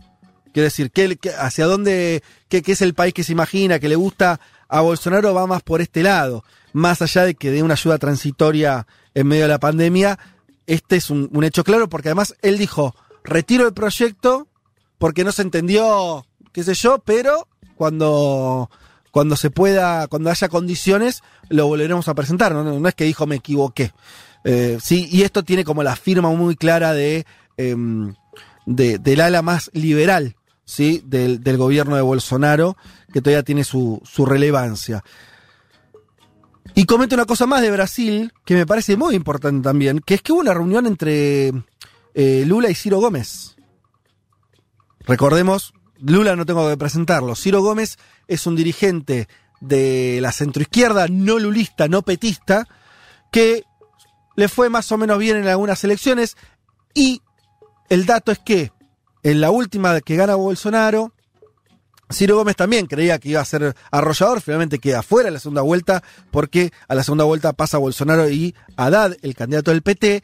Quiero 0.52 0.64
decir, 0.64 0.90
¿qué, 0.90 1.16
qué- 1.16 1.30
hacia 1.30 1.66
dónde, 1.66 2.22
qué, 2.48 2.62
qué 2.62 2.72
es 2.72 2.82
el 2.82 2.94
país 2.94 3.12
que 3.14 3.24
se 3.24 3.32
imagina, 3.32 3.78
que 3.78 3.88
le 3.88 3.96
gusta 3.96 4.40
a 4.68 4.80
Bolsonaro, 4.80 5.34
va 5.34 5.46
más 5.46 5.62
por 5.62 5.80
este 5.80 6.02
lado. 6.02 6.44
Más 6.72 7.02
allá 7.02 7.24
de 7.24 7.34
que 7.34 7.50
dé 7.50 7.62
una 7.62 7.74
ayuda 7.74 7.98
transitoria 7.98 8.86
en 9.14 9.26
medio 9.28 9.42
de 9.42 9.48
la 9.48 9.58
pandemia, 9.60 10.18
este 10.66 10.96
es 10.96 11.10
un, 11.10 11.28
un 11.32 11.44
hecho 11.44 11.64
claro, 11.64 11.88
porque 11.88 12.08
además 12.08 12.34
él 12.42 12.58
dijo, 12.58 12.94
retiro 13.24 13.66
el 13.66 13.74
proyecto 13.74 14.48
porque 14.98 15.24
no 15.24 15.32
se 15.32 15.42
entendió, 15.42 16.26
qué 16.52 16.62
sé 16.62 16.74
yo, 16.74 16.98
pero 17.04 17.48
cuando, 17.76 18.70
cuando 19.10 19.36
se 19.36 19.50
pueda, 19.50 20.06
cuando 20.08 20.30
haya 20.30 20.48
condiciones, 20.48 21.22
lo 21.48 21.66
volveremos 21.66 22.08
a 22.08 22.14
presentar. 22.14 22.54
No, 22.54 22.88
es 22.88 22.94
que 22.94 23.04
dijo 23.04 23.26
me 23.26 23.36
equivoqué. 23.36 23.92
Eh, 24.44 24.78
sí, 24.80 25.08
y 25.10 25.22
esto 25.22 25.42
tiene 25.42 25.64
como 25.64 25.82
la 25.82 25.96
firma 25.96 26.28
muy 26.30 26.54
clara 26.56 26.92
de, 26.92 27.26
em, 27.56 28.14
de- 28.66 28.98
del 28.98 29.20
ala 29.20 29.42
más 29.42 29.70
liberal, 29.74 30.36
¿sí? 30.64 31.02
Del, 31.04 31.42
del 31.42 31.56
gobierno 31.56 31.96
de 31.96 32.02
Bolsonaro, 32.02 32.76
que 33.12 33.20
todavía 33.20 33.42
tiene 33.42 33.64
su, 33.64 34.00
su 34.04 34.24
relevancia. 34.26 35.02
Y 36.74 36.86
comento 36.86 37.14
una 37.14 37.24
cosa 37.24 37.46
más 37.46 37.62
de 37.62 37.70
Brasil, 37.70 38.32
que 38.44 38.54
me 38.54 38.66
parece 38.66 38.96
muy 38.96 39.14
importante 39.14 39.62
también, 39.62 40.00
que 40.00 40.14
es 40.14 40.22
que 40.22 40.32
hubo 40.32 40.40
una 40.40 40.54
reunión 40.54 40.86
entre 40.86 41.52
eh, 42.14 42.44
Lula 42.46 42.68
y 42.68 42.74
Ciro 42.74 42.98
Gómez. 42.98 43.56
Recordemos, 45.06 45.72
Lula 45.98 46.34
no 46.34 46.44
tengo 46.44 46.68
que 46.68 46.76
presentarlo. 46.76 47.36
Ciro 47.36 47.62
Gómez 47.62 47.98
es 48.26 48.46
un 48.46 48.56
dirigente 48.56 49.28
de 49.60 50.18
la 50.20 50.32
centroizquierda, 50.32 51.06
no 51.08 51.38
lulista, 51.38 51.86
no 51.86 52.02
petista, 52.02 52.66
que 53.30 53.64
le 54.36 54.48
fue 54.48 54.68
más 54.68 54.90
o 54.90 54.98
menos 54.98 55.18
bien 55.18 55.36
en 55.36 55.46
algunas 55.46 55.84
elecciones. 55.84 56.36
Y 56.92 57.22
el 57.88 58.04
dato 58.04 58.32
es 58.32 58.40
que 58.40 58.72
en 59.22 59.40
la 59.40 59.50
última 59.50 60.00
que 60.00 60.16
gana 60.16 60.34
Bolsonaro, 60.34 61.12
Ciro 62.14 62.36
Gómez 62.36 62.56
también 62.56 62.86
creía 62.86 63.18
que 63.18 63.30
iba 63.30 63.40
a 63.40 63.44
ser 63.44 63.74
arrollador, 63.90 64.40
finalmente 64.40 64.78
queda 64.78 65.02
fuera 65.02 65.28
en 65.28 65.34
la 65.34 65.40
segunda 65.40 65.62
vuelta, 65.62 66.02
porque 66.30 66.70
a 66.88 66.94
la 66.94 67.02
segunda 67.02 67.24
vuelta 67.24 67.52
pasa 67.52 67.78
Bolsonaro 67.78 68.28
y 68.28 68.54
Haddad, 68.76 69.16
el 69.22 69.34
candidato 69.34 69.70
del 69.70 69.82
PT, 69.82 70.22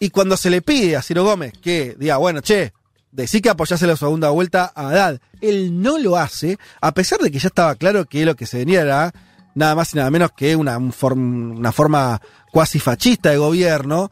y 0.00 0.10
cuando 0.10 0.36
se 0.36 0.50
le 0.50 0.62
pide 0.62 0.96
a 0.96 1.02
Ciro 1.02 1.24
Gómez 1.24 1.52
que 1.60 1.96
diga, 1.98 2.16
bueno, 2.18 2.40
che, 2.40 2.72
decí 3.10 3.40
que 3.40 3.50
apoyase 3.50 3.86
la 3.86 3.96
segunda 3.96 4.30
vuelta 4.30 4.72
a 4.74 4.88
Haddad, 4.88 5.20
él 5.40 5.82
no 5.82 5.98
lo 5.98 6.16
hace, 6.16 6.58
a 6.80 6.92
pesar 6.92 7.18
de 7.20 7.30
que 7.30 7.38
ya 7.38 7.48
estaba 7.48 7.74
claro 7.74 8.04
que 8.04 8.24
lo 8.24 8.36
que 8.36 8.46
se 8.46 8.58
venía 8.58 8.82
era 8.82 9.12
nada 9.54 9.74
más 9.74 9.92
y 9.92 9.96
nada 9.96 10.10
menos 10.10 10.30
que 10.36 10.54
una, 10.54 10.78
una 10.78 11.72
forma 11.72 12.22
cuasi 12.52 12.78
fascista 12.78 13.30
de 13.30 13.38
gobierno, 13.38 14.10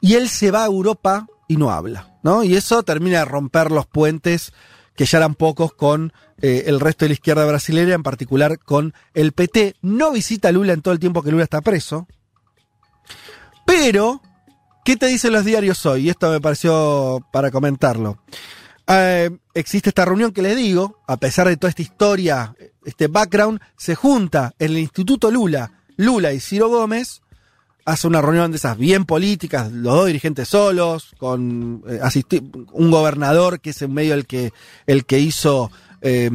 y 0.00 0.14
él 0.14 0.28
se 0.28 0.50
va 0.50 0.64
a 0.64 0.66
Europa 0.66 1.26
y 1.46 1.56
no 1.56 1.70
habla, 1.70 2.18
¿no? 2.22 2.42
Y 2.42 2.56
eso 2.56 2.82
termina 2.82 3.20
de 3.20 3.24
romper 3.24 3.70
los 3.70 3.86
puentes 3.86 4.52
que 4.94 5.04
ya 5.06 5.18
eran 5.18 5.34
pocos 5.34 5.72
con 5.72 6.12
eh, 6.40 6.64
el 6.66 6.80
resto 6.80 7.04
de 7.04 7.10
la 7.10 7.14
izquierda 7.14 7.44
brasileña, 7.44 7.94
en 7.94 8.02
particular 8.02 8.58
con 8.58 8.94
el 9.14 9.32
PT. 9.32 9.76
No 9.82 10.12
visita 10.12 10.48
a 10.48 10.52
Lula 10.52 10.72
en 10.72 10.82
todo 10.82 10.92
el 10.92 11.00
tiempo 11.00 11.22
que 11.22 11.30
Lula 11.30 11.44
está 11.44 11.60
preso. 11.60 12.06
Pero, 13.66 14.20
¿qué 14.84 14.96
te 14.96 15.06
dicen 15.06 15.32
los 15.32 15.44
diarios 15.44 15.84
hoy? 15.86 16.06
Y 16.06 16.10
esto 16.10 16.30
me 16.30 16.40
pareció 16.40 17.26
para 17.32 17.50
comentarlo. 17.50 18.18
Eh, 18.88 19.30
existe 19.54 19.90
esta 19.90 20.04
reunión 20.04 20.32
que 20.32 20.42
les 20.42 20.56
digo, 20.56 21.00
a 21.06 21.16
pesar 21.16 21.48
de 21.48 21.56
toda 21.56 21.70
esta 21.70 21.82
historia, 21.82 22.54
este 22.84 23.06
background, 23.06 23.60
se 23.76 23.94
junta 23.94 24.54
en 24.58 24.72
el 24.72 24.78
Instituto 24.78 25.30
Lula, 25.30 25.72
Lula 25.96 26.32
y 26.32 26.40
Ciro 26.40 26.68
Gómez, 26.68 27.22
hace 27.84 28.06
una 28.06 28.20
reunión 28.22 28.50
de 28.50 28.56
esas 28.58 28.76
bien 28.78 29.04
políticas, 29.04 29.72
los 29.72 29.94
dos 29.94 30.06
dirigentes 30.06 30.48
solos, 30.48 31.14
con 31.18 31.82
eh, 31.88 32.00
un 32.72 32.90
gobernador 32.90 33.60
que 33.60 33.70
es 33.70 33.82
en 33.82 33.92
medio 33.92 34.14
el 34.14 34.26
que, 34.26 34.52
el 34.86 35.04
que 35.04 35.18
hizo, 35.18 35.70
eh, 36.00 36.30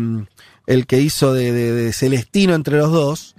el 0.66 0.86
que 0.88 1.00
hizo 1.02 1.34
de, 1.34 1.52
de- 1.52 1.72
de 1.72 1.94
Celestino 1.94 2.54
entre 2.54 2.78
los 2.78 2.92
dos. 2.92 3.36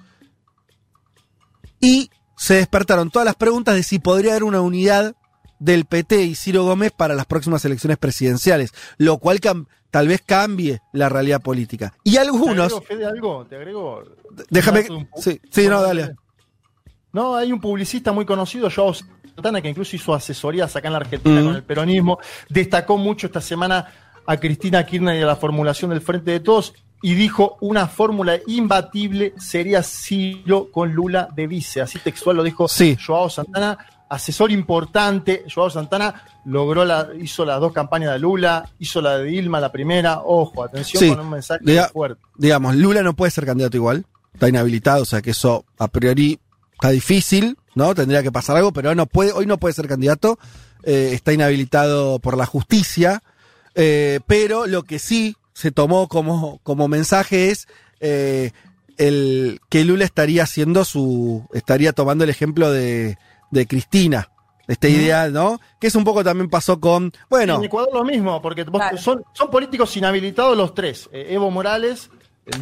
Y 1.80 2.10
se 2.36 2.54
despertaron 2.54 3.10
todas 3.10 3.26
las 3.26 3.36
preguntas 3.36 3.74
de 3.74 3.82
si 3.82 3.98
podría 3.98 4.32
haber 4.32 4.44
una 4.44 4.60
unidad 4.60 5.14
del 5.58 5.84
PT 5.86 6.22
y 6.22 6.34
Ciro 6.34 6.64
Gómez 6.64 6.92
para 6.96 7.14
las 7.14 7.26
próximas 7.26 7.64
elecciones 7.64 7.98
presidenciales, 7.98 8.72
lo 8.96 9.18
cual 9.18 9.40
tal 9.90 10.06
vez 10.08 10.22
cambie 10.24 10.80
la 10.92 11.08
realidad 11.08 11.40
política. 11.42 11.94
Y 12.04 12.12
¿Te 12.12 12.18
algunos, 12.20 12.72
agrego, 12.72 12.82
Fede, 12.82 13.06
algo? 13.06 13.46
¿Te 13.46 13.56
agrego? 13.56 14.02
déjame, 14.50 14.86
sí, 15.16 15.40
sí, 15.50 15.66
no, 15.68 15.82
dale. 15.82 16.14
No, 17.12 17.34
hay 17.36 17.52
un 17.52 17.60
publicista 17.60 18.12
muy 18.12 18.24
conocido, 18.24 18.68
Joao 18.74 18.92
Santana, 18.94 19.60
que 19.62 19.68
incluso 19.70 19.96
hizo 19.96 20.14
asesorías 20.14 20.74
acá 20.76 20.88
en 20.88 20.92
la 20.92 20.98
Argentina 21.00 21.40
Mm. 21.40 21.44
con 21.44 21.54
el 21.56 21.62
peronismo. 21.62 22.18
Destacó 22.48 22.96
mucho 22.98 23.26
esta 23.28 23.40
semana 23.40 23.86
a 24.26 24.36
Cristina 24.36 24.84
Kirchner 24.84 25.18
y 25.18 25.22
a 25.22 25.26
la 25.26 25.36
formulación 25.36 25.90
del 25.90 26.00
Frente 26.02 26.32
de 26.32 26.40
Todos 26.40 26.74
y 27.00 27.14
dijo 27.14 27.56
una 27.60 27.86
fórmula 27.86 28.38
imbatible 28.46 29.32
sería 29.38 29.82
Ciro 29.82 30.68
con 30.70 30.92
Lula 30.92 31.28
de 31.34 31.46
vice. 31.46 31.80
Así 31.80 31.98
textual 31.98 32.36
lo 32.36 32.42
dijo 32.42 32.68
Sí. 32.68 32.96
Joao 33.04 33.30
Santana, 33.30 33.78
asesor 34.10 34.50
importante. 34.50 35.44
Joao 35.52 35.70
Santana 35.70 36.22
logró 36.44 36.84
la, 36.84 37.08
hizo 37.20 37.44
las 37.44 37.60
dos 37.60 37.72
campañas 37.72 38.12
de 38.12 38.18
Lula, 38.18 38.68
hizo 38.80 39.00
la 39.00 39.18
de 39.18 39.24
Dilma, 39.24 39.60
la 39.60 39.70
primera. 39.72 40.20
Ojo, 40.24 40.62
atención 40.64 41.02
Sí. 41.02 41.08
con 41.10 41.20
un 41.20 41.30
mensaje 41.30 41.64
Diga- 41.64 41.88
fuerte. 41.90 42.20
digamos, 42.36 42.74
Lula 42.76 43.02
no 43.02 43.14
puede 43.14 43.30
ser 43.30 43.46
candidato 43.46 43.76
igual, 43.76 44.04
está 44.34 44.48
inhabilitado, 44.48 45.02
o 45.02 45.06
sea 45.06 45.22
que 45.22 45.30
eso 45.30 45.64
a 45.78 45.88
priori 45.88 46.38
está 46.78 46.90
difícil, 46.90 47.58
¿no? 47.74 47.92
Tendría 47.94 48.22
que 48.22 48.30
pasar 48.30 48.56
algo, 48.56 48.72
pero 48.72 48.94
no 48.94 49.06
puede, 49.06 49.32
hoy 49.32 49.46
no 49.46 49.58
puede 49.58 49.74
ser 49.74 49.88
candidato, 49.88 50.38
eh, 50.84 51.10
está 51.12 51.32
inhabilitado 51.32 52.20
por 52.20 52.36
la 52.36 52.46
justicia, 52.46 53.22
eh, 53.74 54.20
pero 54.28 54.66
lo 54.66 54.84
que 54.84 55.00
sí 55.00 55.36
se 55.54 55.72
tomó 55.72 56.06
como, 56.08 56.60
como 56.62 56.86
mensaje 56.86 57.50
es 57.50 57.66
eh, 57.98 58.52
el 58.96 59.60
que 59.68 59.84
Lula 59.84 60.04
estaría 60.04 60.44
haciendo 60.44 60.84
su, 60.84 61.44
estaría 61.52 61.92
tomando 61.92 62.22
el 62.22 62.30
ejemplo 62.30 62.70
de, 62.70 63.18
de 63.50 63.66
Cristina. 63.66 64.30
Esta 64.68 64.86
idea, 64.86 65.30
¿no? 65.30 65.58
Que 65.80 65.86
es 65.86 65.94
un 65.94 66.04
poco 66.04 66.22
también 66.22 66.50
pasó 66.50 66.78
con, 66.78 67.10
bueno, 67.30 67.56
En 67.56 67.64
Ecuador 67.64 67.88
lo 67.92 68.04
mismo, 68.04 68.40
porque 68.42 68.64
vos- 68.64 68.80
Claro. 68.82 68.98
son, 68.98 69.24
son 69.32 69.50
políticos 69.50 69.96
inhabilitados 69.96 70.56
los 70.56 70.74
tres. 70.74 71.08
Eh, 71.10 71.28
Evo 71.30 71.50
Morales, 71.50 72.10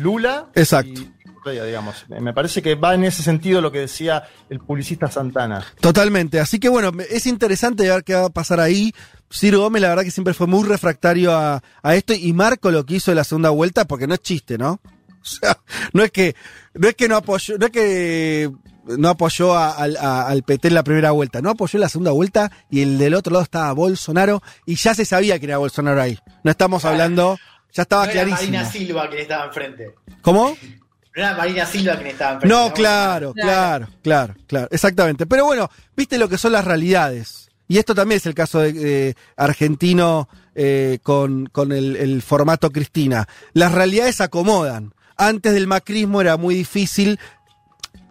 Lula 0.00 0.46
Exacto. 0.54 1.00
y 1.00 1.10
Digamos. 1.52 2.04
Me 2.08 2.32
parece 2.32 2.62
que 2.62 2.74
va 2.74 2.94
en 2.94 3.04
ese 3.04 3.22
sentido 3.22 3.60
lo 3.60 3.70
que 3.72 3.80
decía 3.80 4.24
el 4.50 4.60
publicista 4.60 5.10
Santana. 5.10 5.64
Totalmente. 5.80 6.40
Así 6.40 6.58
que 6.58 6.68
bueno, 6.68 6.90
es 7.10 7.26
interesante 7.26 7.88
ver 7.88 8.04
qué 8.04 8.14
va 8.14 8.26
a 8.26 8.30
pasar 8.30 8.60
ahí. 8.60 8.92
Ciro 9.32 9.60
Gómez, 9.60 9.82
la 9.82 9.88
verdad 9.88 10.04
que 10.04 10.10
siempre 10.10 10.34
fue 10.34 10.46
muy 10.46 10.66
refractario 10.68 11.32
a, 11.32 11.62
a 11.82 11.94
esto 11.96 12.12
y 12.14 12.32
Marco 12.32 12.70
lo 12.70 12.86
que 12.86 12.94
hizo 12.96 13.10
en 13.10 13.16
la 13.16 13.24
segunda 13.24 13.50
vuelta, 13.50 13.84
porque 13.84 14.06
no 14.06 14.14
es 14.14 14.20
chiste, 14.20 14.56
¿no? 14.58 14.80
O 15.26 15.28
sea, 15.28 15.58
no 15.92 16.04
es 16.04 16.12
que, 16.12 16.36
no 16.74 16.86
es 16.86 16.94
que 16.94 17.08
no 17.08 17.16
apoyó, 17.16 17.58
no 17.58 17.66
es 17.66 17.72
que 17.72 18.48
no 18.84 19.08
apoyó 19.08 19.56
a- 19.56 19.72
al- 19.72 19.96
a- 19.96 20.28
al 20.28 20.44
PT 20.44 20.68
en 20.68 20.74
la 20.74 20.84
primera 20.84 21.10
vuelta, 21.10 21.42
no 21.42 21.50
apoyó 21.50 21.78
en 21.78 21.80
la 21.80 21.88
segunda 21.88 22.12
vuelta 22.12 22.52
y 22.70 22.82
el 22.82 22.96
del 22.96 23.14
otro 23.14 23.32
lado 23.32 23.42
estaba 23.42 23.72
Bolsonaro 23.72 24.40
y 24.66 24.76
ya 24.76 24.94
se 24.94 25.04
sabía 25.04 25.40
que 25.40 25.46
era 25.46 25.58
Bolsonaro 25.58 26.00
ahí. 26.00 26.16
No 26.44 26.52
estamos 26.52 26.84
hablando, 26.84 27.36
ya 27.72 27.82
estaba 27.82 28.04
no 28.06 28.12
era 28.12 28.22
clarísimo. 28.22 28.52
Marina 28.52 28.70
Silva 28.70 29.08
quien 29.08 29.22
estaba 29.22 29.46
enfrente. 29.46 29.94
¿Cómo? 30.22 30.56
No 31.16 31.22
era 31.22 31.34
Marina 31.34 31.64
Silva 31.64 31.96
quien 31.96 32.08
estaba 32.08 32.34
enfrente. 32.34 32.54
No, 32.54 32.72
claro, 32.74 33.32
claro, 33.32 33.88
claro, 34.02 34.34
claro, 34.46 34.68
exactamente. 34.70 35.24
Pero 35.24 35.46
bueno, 35.46 35.70
viste 35.96 36.18
lo 36.18 36.28
que 36.28 36.36
son 36.36 36.52
las 36.52 36.66
realidades. 36.66 37.48
Y 37.68 37.78
esto 37.78 37.94
también 37.94 38.18
es 38.18 38.26
el 38.26 38.34
caso 38.34 38.60
de, 38.60 38.74
de 38.74 39.16
argentino 39.34 40.28
eh, 40.54 40.98
con, 41.02 41.46
con 41.46 41.72
el, 41.72 41.96
el 41.96 42.20
formato 42.20 42.70
Cristina. 42.70 43.26
Las 43.54 43.72
realidades 43.72 44.16
se 44.16 44.24
acomodan. 44.24 44.92
Antes 45.16 45.54
del 45.54 45.66
macrismo 45.66 46.20
era 46.20 46.36
muy 46.36 46.54
difícil. 46.54 47.18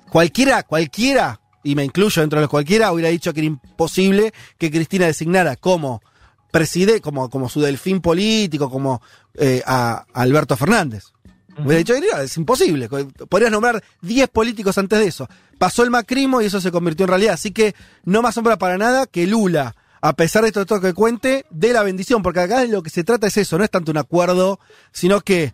Cualquiera, 0.10 0.64
cualquiera, 0.64 1.40
y 1.64 1.76
me 1.76 1.84
incluyo 1.84 2.22
dentro 2.22 2.40
de 2.40 2.46
los 2.46 2.50
cualquiera, 2.50 2.92
hubiera 2.92 3.10
dicho 3.10 3.34
que 3.34 3.42
era 3.42 3.48
imposible 3.48 4.34
que 4.58 4.72
Cristina 4.72 5.06
designara 5.06 5.56
como 5.58 6.02
preside, 6.50 7.02
como, 7.02 7.30
como 7.30 7.50
su 7.50 7.62
delfín 7.62 8.02
político, 8.02 8.70
como 8.72 9.02
eh, 9.36 9.62
a 9.66 10.06
a 10.12 10.22
Alberto 10.22 10.58
Fernández. 10.58 11.15
Hubiera 11.58 11.78
dicho, 11.78 11.94
"Mira, 12.00 12.24
es 12.24 12.36
imposible. 12.38 12.90
Podrías 13.30 13.52
nombrar 13.52 13.84
10 14.02 14.28
políticos 14.30 14.78
antes 14.78 15.00
de 15.00 15.08
eso. 15.08 15.28
Pasó 15.58 15.84
el 15.84 15.90
macrismo 15.90 16.42
y 16.42 16.46
eso 16.46 16.60
se 16.60 16.72
convirtió 16.72 17.06
en 17.06 17.10
realidad. 17.10 17.34
Así 17.34 17.52
que 17.52 17.76
no 18.04 18.22
me 18.22 18.30
asombra 18.30 18.58
para 18.58 18.78
nada 18.78 19.08
que 19.08 19.26
Lula, 19.26 19.76
a 20.02 20.14
pesar 20.14 20.42
de 20.44 20.50
esto 20.50 20.66
todo 20.66 20.82
que 20.82 20.94
cuente, 20.94 21.46
dé 21.50 21.72
la 21.74 21.84
bendición. 21.84 22.22
Porque 22.22 22.42
acá 22.42 22.60
de 22.60 22.68
lo 22.68 22.84
que 22.84 22.90
se 22.90 23.04
trata 23.04 23.28
es 23.28 23.38
eso, 23.38 23.58
no 23.58 23.64
es 23.64 23.72
tanto 23.72 23.92
un 23.92 23.98
acuerdo, 23.98 24.60
sino 24.92 25.22
que 25.22 25.54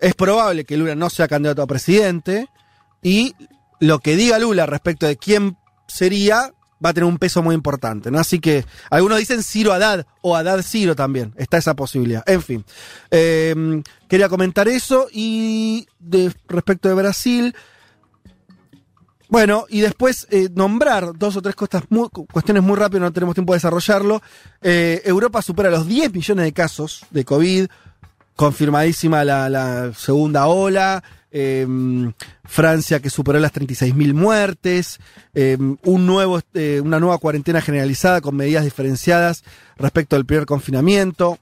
es 0.00 0.14
probable 0.14 0.64
que 0.64 0.76
Lula 0.76 0.94
no 0.94 1.10
sea 1.10 1.28
candidato 1.28 1.62
a 1.62 1.66
presidente 1.66 2.48
y 3.02 3.34
lo 3.80 3.98
que 3.98 4.16
diga 4.16 4.38
Lula 4.38 4.66
respecto 4.66 5.06
de 5.06 5.16
quién 5.16 5.56
sería 5.86 6.52
va 6.84 6.90
a 6.90 6.94
tener 6.94 7.08
un 7.08 7.18
peso 7.18 7.42
muy 7.42 7.54
importante, 7.54 8.10
¿no? 8.10 8.18
Así 8.18 8.38
que 8.38 8.64
algunos 8.90 9.18
dicen 9.18 9.42
Ciro 9.42 9.72
Haddad 9.72 10.06
o 10.20 10.36
Haddad 10.36 10.62
Ciro 10.62 10.94
también, 10.94 11.32
está 11.36 11.56
esa 11.56 11.74
posibilidad. 11.74 12.22
En 12.26 12.42
fin, 12.42 12.64
eh, 13.10 13.82
quería 14.08 14.28
comentar 14.28 14.68
eso 14.68 15.08
y 15.12 15.88
de, 15.98 16.32
respecto 16.48 16.88
de 16.88 16.94
Brasil, 16.94 17.54
bueno, 19.28 19.66
y 19.68 19.80
después 19.80 20.28
eh, 20.30 20.48
nombrar 20.54 21.12
dos 21.18 21.36
o 21.36 21.42
tres 21.42 21.56
cuestiones 21.56 22.62
muy 22.62 22.76
rápido, 22.76 23.00
no 23.00 23.12
tenemos 23.12 23.34
tiempo 23.34 23.54
de 23.54 23.56
desarrollarlo. 23.56 24.22
Eh, 24.62 25.02
Europa 25.04 25.42
supera 25.42 25.68
los 25.68 25.88
10 25.88 26.12
millones 26.12 26.44
de 26.44 26.52
casos 26.52 27.04
de 27.10 27.24
COVID, 27.24 27.66
confirmadísima 28.36 29.24
la 29.24 29.92
segunda 29.96 30.46
ola. 30.46 31.02
Eh, 31.38 31.66
Francia 32.44 33.00
que 33.00 33.10
superó 33.10 33.38
las 33.38 33.52
36.000 33.52 34.14
muertes, 34.14 34.98
eh, 35.34 35.58
un 35.58 36.06
nuevo, 36.06 36.40
eh, 36.54 36.80
una 36.82 36.98
nueva 36.98 37.18
cuarentena 37.18 37.60
generalizada 37.60 38.22
con 38.22 38.36
medidas 38.36 38.64
diferenciadas 38.64 39.44
respecto 39.76 40.16
al 40.16 40.24
primer 40.24 40.46
confinamiento. 40.46 41.38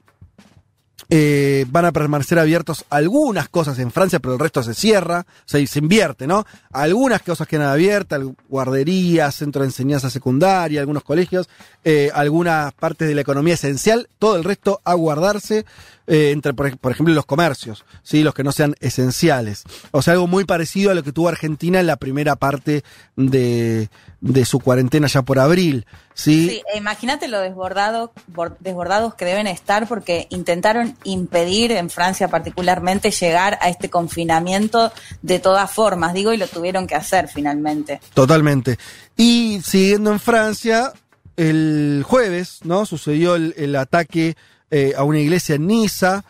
Eh, 1.09 1.65
van 1.69 1.85
a 1.85 1.91
permanecer 1.91 2.39
abiertos 2.39 2.83
algunas 2.89 3.47
cosas 3.47 3.77
en 3.77 3.91
Francia, 3.91 4.19
pero 4.19 4.33
el 4.33 4.39
resto 4.39 4.63
se 4.63 4.73
cierra, 4.73 5.25
y 5.53 5.67
se 5.67 5.79
invierte, 5.79 6.25
¿no? 6.25 6.45
Algunas 6.71 7.21
cosas 7.21 7.47
quedan 7.47 7.67
abiertas, 7.67 8.21
guarderías, 8.49 9.35
centro 9.35 9.61
de 9.61 9.67
enseñanza 9.67 10.09
secundaria, 10.09 10.79
algunos 10.79 11.03
colegios, 11.03 11.47
eh, 11.83 12.09
algunas 12.13 12.73
partes 12.73 13.07
de 13.07 13.13
la 13.13 13.21
economía 13.21 13.53
esencial, 13.53 14.09
todo 14.17 14.35
el 14.35 14.43
resto 14.43 14.81
a 14.83 14.95
guardarse, 14.95 15.65
eh, 16.07 16.31
entre, 16.31 16.53
por, 16.53 16.67
ej- 16.67 16.77
por 16.77 16.91
ejemplo, 16.91 17.13
los 17.13 17.25
comercios, 17.25 17.83
¿sí? 18.03 18.23
Los 18.23 18.33
que 18.33 18.43
no 18.43 18.51
sean 18.51 18.75
esenciales. 18.79 19.63
O 19.91 20.01
sea, 20.01 20.13
algo 20.13 20.27
muy 20.27 20.45
parecido 20.45 20.91
a 20.91 20.93
lo 20.93 21.03
que 21.03 21.11
tuvo 21.11 21.29
Argentina 21.29 21.79
en 21.79 21.87
la 21.87 21.95
primera 21.97 22.35
parte 22.35 22.83
de, 23.15 23.89
de 24.21 24.45
su 24.45 24.59
cuarentena 24.59 25.07
ya 25.07 25.21
por 25.23 25.39
abril, 25.39 25.85
¿sí? 26.13 26.49
Sí, 26.49 26.61
e 26.73 26.77
imagínate 26.77 27.27
lo 27.27 27.39
desbordado, 27.39 28.11
bor- 28.33 28.57
desbordados 28.59 29.15
que 29.15 29.25
deben 29.25 29.47
estar 29.47 29.87
porque 29.87 30.27
intentaron 30.29 30.95
impedir 31.03 31.71
en 31.71 31.89
Francia 31.89 32.27
particularmente 32.27 33.11
llegar 33.11 33.57
a 33.61 33.69
este 33.69 33.89
confinamiento 33.89 34.91
de 35.21 35.39
todas 35.39 35.71
formas, 35.71 36.13
digo, 36.13 36.33
y 36.33 36.37
lo 36.37 36.47
tuvieron 36.47 36.87
que 36.87 36.95
hacer 36.95 37.27
finalmente. 37.27 37.99
Totalmente. 38.13 38.77
Y 39.17 39.61
siguiendo 39.63 40.11
en 40.11 40.19
Francia, 40.19 40.93
el 41.37 42.03
jueves, 42.07 42.59
¿no? 42.63 42.85
Sucedió 42.85 43.35
el, 43.35 43.53
el 43.57 43.75
ataque 43.75 44.35
eh, 44.71 44.93
a 44.97 45.03
una 45.03 45.19
iglesia 45.19 45.55
en 45.55 45.67
Niza. 45.67 46.23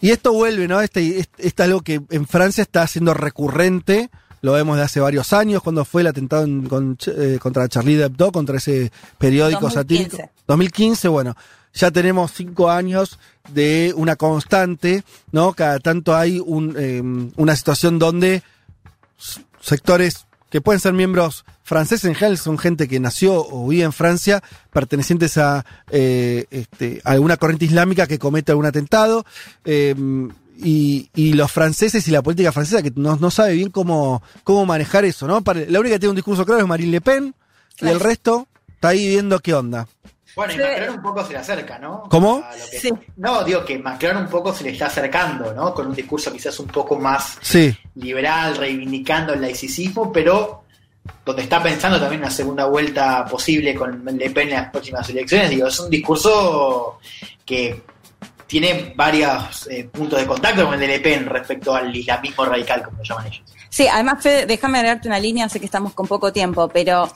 Y 0.00 0.10
esto 0.10 0.32
vuelve, 0.32 0.66
¿no? 0.68 0.80
Este, 0.80 1.18
este, 1.18 1.46
este 1.48 1.62
algo 1.62 1.82
que 1.82 2.00
en 2.10 2.26
Francia 2.26 2.62
está 2.62 2.86
siendo 2.86 3.12
recurrente. 3.14 4.10
Lo 4.42 4.52
vemos 4.52 4.78
de 4.78 4.82
hace 4.84 5.00
varios 5.00 5.34
años, 5.34 5.62
cuando 5.62 5.84
fue 5.84 6.00
el 6.00 6.06
atentado 6.06 6.44
en- 6.44 6.66
con- 6.66 6.96
eh, 7.06 7.38
contra 7.40 7.68
Charlie 7.68 8.00
Hebdo, 8.02 8.32
contra 8.32 8.56
ese 8.56 8.90
periódico 9.18 9.60
2015. 9.62 10.08
satírico. 10.16 10.32
2015, 10.46 11.08
bueno, 11.08 11.36
ya 11.74 11.90
tenemos 11.90 12.32
cinco 12.32 12.70
años 12.70 13.18
de 13.52 13.92
una 13.96 14.16
constante, 14.16 15.04
¿no? 15.32 15.52
Cada 15.52 15.78
tanto 15.78 16.16
hay 16.16 16.40
un, 16.44 16.74
eh, 16.78 17.02
una 17.36 17.54
situación 17.54 17.98
donde 17.98 18.42
sectores 19.60 20.26
que 20.50 20.60
pueden 20.60 20.80
ser 20.80 20.92
miembros 20.94 21.44
franceses 21.70 22.04
en 22.06 22.14
general, 22.16 22.36
son 22.36 22.58
gente 22.58 22.88
que 22.88 22.98
nació 23.00 23.46
o 23.48 23.68
vive 23.68 23.84
en 23.84 23.92
Francia, 23.92 24.42
pertenecientes 24.72 25.38
a 25.38 25.64
eh, 25.90 26.44
este, 26.50 27.00
a 27.04 27.12
alguna 27.12 27.36
corriente 27.36 27.64
islámica 27.64 28.06
que 28.08 28.18
comete 28.18 28.50
algún 28.52 28.66
atentado. 28.66 29.24
eh, 29.64 29.94
y, 30.62 31.08
y 31.14 31.32
los 31.32 31.50
franceses 31.50 32.06
y 32.06 32.10
la 32.10 32.20
política 32.20 32.52
francesa 32.52 32.82
que 32.82 32.92
no, 32.94 33.16
no 33.16 33.30
sabe 33.30 33.54
bien 33.54 33.70
cómo, 33.70 34.22
cómo 34.44 34.66
manejar 34.66 35.06
eso, 35.06 35.26
¿no? 35.26 35.40
Para- 35.42 35.60
la 35.66 35.80
única 35.80 35.94
que 35.94 36.00
tiene 36.00 36.10
un 36.10 36.16
discurso 36.16 36.44
claro 36.44 36.60
es 36.60 36.66
Marine 36.68 36.90
Le 36.90 37.00
Pen, 37.00 37.34
y 37.80 37.86
el 37.88 37.98
resto 37.98 38.46
está 38.74 38.88
ahí 38.88 39.08
viendo 39.08 39.38
qué 39.38 39.54
onda. 39.54 39.86
Bueno, 40.36 40.52
y 40.52 40.56
Sí. 40.56 40.62
Macron 40.62 40.94
un 40.96 41.02
poco 41.02 41.24
se 41.26 41.32
le 41.32 41.38
acerca, 41.38 41.78
¿no? 41.78 42.02
¿Cómo? 42.10 42.44
Que- 42.70 42.78
Sí. 42.78 42.90
No, 43.16 43.42
digo 43.42 43.64
que 43.64 43.78
Macron 43.78 44.18
un 44.18 44.28
poco 44.28 44.52
se 44.54 44.64
le 44.64 44.70
está 44.72 44.86
acercando, 44.88 45.54
¿no? 45.54 45.72
Con 45.74 45.86
un 45.86 45.94
discurso 45.94 46.30
quizás 46.30 46.60
un 46.60 46.66
poco 46.66 46.98
más 46.98 47.38
Sí, 47.40 47.74
liberal, 47.94 48.56
reivindicando 48.58 49.32
el 49.32 49.40
laicismo, 49.40 50.12
pero 50.12 50.64
donde 51.24 51.42
está 51.42 51.62
pensando 51.62 52.00
también 52.00 52.22
una 52.22 52.30
segunda 52.30 52.66
vuelta 52.66 53.24
posible 53.24 53.74
con 53.74 54.04
Le 54.04 54.30
Pen 54.30 54.48
en 54.48 54.54
las 54.54 54.70
próximas 54.70 55.08
elecciones, 55.08 55.50
digo, 55.50 55.68
es 55.68 55.78
un 55.80 55.90
discurso 55.90 56.98
que 57.44 57.82
tiene 58.46 58.92
varios 58.96 59.68
eh, 59.68 59.88
puntos 59.92 60.18
de 60.18 60.26
contacto 60.26 60.64
con 60.64 60.74
el 60.74 60.80
de 60.80 60.88
Le 60.88 61.00
Pen 61.00 61.26
respecto 61.26 61.74
al 61.74 61.94
islamismo 61.94 62.44
radical, 62.44 62.82
como 62.82 62.98
lo 62.98 63.04
llaman 63.04 63.26
ellos. 63.28 63.42
Sí, 63.70 63.86
además, 63.86 64.20
Fede, 64.20 64.46
déjame 64.46 64.78
agregarte 64.78 65.06
una 65.06 65.20
línea, 65.20 65.48
sé 65.48 65.60
que 65.60 65.66
estamos 65.66 65.94
con 65.94 66.08
poco 66.08 66.32
tiempo, 66.32 66.68
pero 66.68 67.08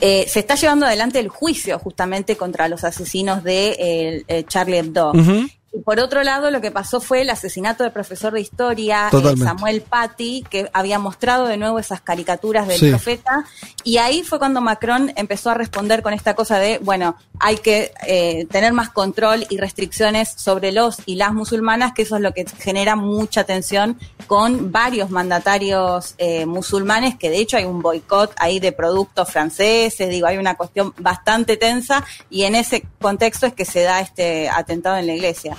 eh, 0.00 0.26
se 0.28 0.40
está 0.40 0.56
llevando 0.56 0.84
adelante 0.84 1.20
el 1.20 1.28
juicio 1.28 1.78
justamente 1.78 2.36
contra 2.36 2.68
los 2.68 2.82
asesinos 2.82 3.44
de 3.44 3.68
eh, 3.78 4.24
eh, 4.26 4.44
Charlie 4.44 4.78
Hebdo. 4.78 5.12
Ujú. 5.12 5.48
Y 5.72 5.80
por 5.82 6.00
otro 6.00 6.24
lado, 6.24 6.50
lo 6.50 6.60
que 6.60 6.72
pasó 6.72 7.00
fue 7.00 7.22
el 7.22 7.30
asesinato 7.30 7.84
del 7.84 7.92
profesor 7.92 8.32
de 8.32 8.40
historia, 8.40 9.06
eh, 9.06 9.10
Totalmente. 9.12 9.44
Samuel 9.44 9.82
Paty, 9.82 10.44
que 10.50 10.68
había 10.72 10.98
mostrado 10.98 11.46
de 11.46 11.56
nuevo 11.56 11.78
esas 11.78 12.00
caricaturas 12.00 12.66
del 12.66 12.78
Sí. 12.80 12.90
profeta. 12.90 13.44
Y 13.84 13.98
ahí 13.98 14.24
fue 14.24 14.40
cuando 14.40 14.60
Macron 14.60 15.12
empezó 15.14 15.50
a 15.50 15.54
responder 15.54 16.02
con 16.02 16.12
esta 16.12 16.34
cosa 16.34 16.58
de, 16.58 16.78
bueno, 16.78 17.16
hay 17.38 17.56
que 17.58 17.92
eh, 18.06 18.46
tener 18.50 18.72
más 18.72 18.90
control 18.90 19.46
y 19.48 19.58
restricciones 19.58 20.32
sobre 20.36 20.72
los 20.72 20.96
y 21.06 21.14
las 21.14 21.32
musulmanas, 21.32 21.92
que 21.94 22.02
eso 22.02 22.16
es 22.16 22.22
lo 22.22 22.32
que 22.34 22.46
genera 22.58 22.96
mucha 22.96 23.44
tensión 23.44 23.96
con 24.26 24.72
varios 24.72 25.10
mandatarios 25.10 26.14
eh, 26.18 26.46
musulmanes, 26.46 27.16
que 27.16 27.30
de 27.30 27.38
hecho 27.38 27.56
hay 27.56 27.64
un 27.64 27.80
boicot 27.80 28.32
ahí 28.38 28.58
de 28.58 28.72
productos 28.72 29.30
franceses, 29.30 30.08
digo, 30.08 30.26
hay 30.26 30.36
una 30.36 30.56
cuestión 30.56 30.92
bastante 30.98 31.56
tensa 31.56 32.04
y 32.28 32.42
en 32.42 32.56
ese 32.56 32.84
contexto 33.00 33.46
es 33.46 33.54
que 33.54 33.64
se 33.64 33.82
da 33.82 34.00
este 34.00 34.48
atentado 34.48 34.96
en 34.96 35.06
la 35.06 35.14
iglesia. 35.14 35.56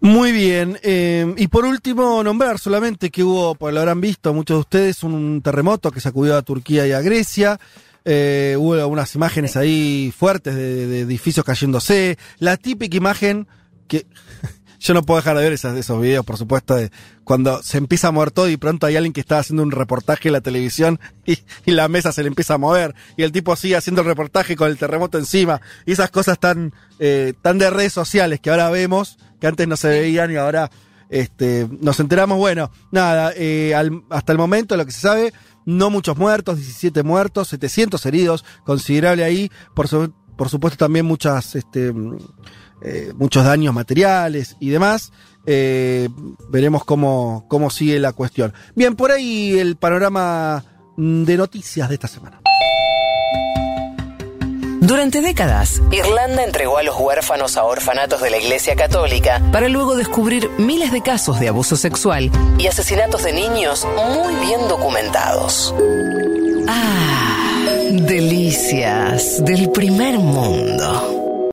Muy 0.00 0.32
bien. 0.32 0.78
eh, 0.82 1.34
y 1.36 1.48
por 1.48 1.64
último, 1.64 2.22
nombrar 2.22 2.58
solamente 2.58 3.10
que 3.10 3.24
hubo, 3.24 3.54
pues 3.54 3.72
lo 3.74 3.80
habrán 3.80 4.00
visto 4.00 4.32
muchos 4.34 4.56
de 4.56 4.60
ustedes, 4.60 5.02
un 5.02 5.40
terremoto 5.42 5.90
que 5.90 6.00
sacudió 6.00 6.36
a 6.36 6.42
Turquía 6.42 6.86
y 6.86 6.92
a 6.92 7.00
Grecia. 7.00 7.58
Eh, 8.04 8.54
hubo 8.58 8.74
algunas 8.74 9.14
imágenes 9.16 9.56
ahí 9.56 10.12
fuertes 10.16 10.54
de, 10.54 10.86
de 10.86 11.00
edificios 11.00 11.44
cayéndose. 11.44 12.18
La 12.38 12.56
típica 12.56 12.96
imagen 12.96 13.48
que 13.88 14.06
yo 14.86 14.94
no 14.94 15.02
puedo 15.02 15.18
dejar 15.20 15.36
de 15.36 15.42
ver 15.44 15.52
esas, 15.52 15.76
esos 15.76 16.00
videos, 16.00 16.24
por 16.24 16.36
supuesto, 16.36 16.74
de 16.74 16.90
cuando 17.24 17.62
se 17.62 17.78
empieza 17.78 18.08
a 18.08 18.10
mover 18.12 18.30
todo 18.30 18.48
y 18.48 18.56
pronto 18.56 18.86
hay 18.86 18.96
alguien 18.96 19.12
que 19.12 19.20
está 19.20 19.38
haciendo 19.38 19.62
un 19.62 19.70
reportaje 19.72 20.28
en 20.28 20.32
la 20.34 20.40
televisión 20.40 21.00
y, 21.26 21.38
y 21.64 21.72
la 21.72 21.88
mesa 21.88 22.12
se 22.12 22.22
le 22.22 22.28
empieza 22.28 22.54
a 22.54 22.58
mover 22.58 22.94
y 23.16 23.22
el 23.24 23.32
tipo 23.32 23.56
sigue 23.56 23.76
haciendo 23.76 24.02
el 24.02 24.06
reportaje 24.06 24.54
con 24.56 24.68
el 24.68 24.78
terremoto 24.78 25.18
encima. 25.18 25.60
Y 25.86 25.92
esas 25.92 26.10
cosas 26.10 26.38
tan, 26.38 26.72
eh, 26.98 27.32
de 27.42 27.70
redes 27.70 27.92
sociales 27.92 28.40
que 28.40 28.50
ahora 28.50 28.70
vemos, 28.70 29.18
que 29.40 29.46
antes 29.46 29.66
no 29.66 29.76
se 29.76 29.88
veían 29.88 30.30
y 30.30 30.36
ahora 30.36 30.70
este, 31.10 31.68
nos 31.80 31.98
enteramos. 32.00 32.38
Bueno, 32.38 32.70
nada, 32.92 33.32
eh, 33.36 33.74
hasta 34.10 34.32
el 34.32 34.38
momento 34.38 34.76
lo 34.76 34.86
que 34.86 34.92
se 34.92 35.00
sabe, 35.00 35.32
no 35.64 35.90
muchos 35.90 36.16
muertos, 36.16 36.56
17 36.58 37.02
muertos, 37.02 37.48
700 37.48 38.04
heridos, 38.06 38.44
considerable 38.64 39.24
ahí. 39.24 39.50
Por, 39.74 39.88
su- 39.88 40.12
por 40.36 40.48
supuesto 40.48 40.76
también 40.78 41.06
muchas, 41.06 41.54
este, 41.56 41.92
eh, 42.82 43.12
muchos 43.16 43.44
daños 43.44 43.74
materiales 43.74 44.56
y 44.60 44.70
demás. 44.70 45.12
Eh, 45.46 46.08
veremos 46.48 46.84
cómo, 46.84 47.44
cómo 47.48 47.70
sigue 47.70 47.98
la 48.00 48.12
cuestión. 48.12 48.52
Bien, 48.74 48.96
por 48.96 49.12
ahí 49.12 49.58
el 49.58 49.76
panorama 49.76 50.64
mm, 50.96 51.24
de 51.24 51.36
noticias 51.36 51.88
de 51.88 51.94
esta 51.94 52.08
semana. 52.08 52.40
Durante 54.86 55.20
décadas, 55.20 55.82
Irlanda 55.90 56.44
entregó 56.44 56.78
a 56.78 56.84
los 56.84 56.96
huérfanos 56.96 57.56
a 57.56 57.64
orfanatos 57.64 58.22
de 58.22 58.30
la 58.30 58.38
Iglesia 58.38 58.76
Católica 58.76 59.42
para 59.50 59.68
luego 59.68 59.96
descubrir 59.96 60.48
miles 60.58 60.92
de 60.92 61.02
casos 61.02 61.40
de 61.40 61.48
abuso 61.48 61.74
sexual 61.74 62.30
y 62.56 62.68
asesinatos 62.68 63.24
de 63.24 63.32
niños 63.32 63.84
muy 64.14 64.34
bien 64.46 64.60
documentados. 64.68 65.74
Ah, 66.68 67.66
delicias 67.90 69.44
del 69.44 69.70
primer 69.70 70.18
mundo. 70.18 71.25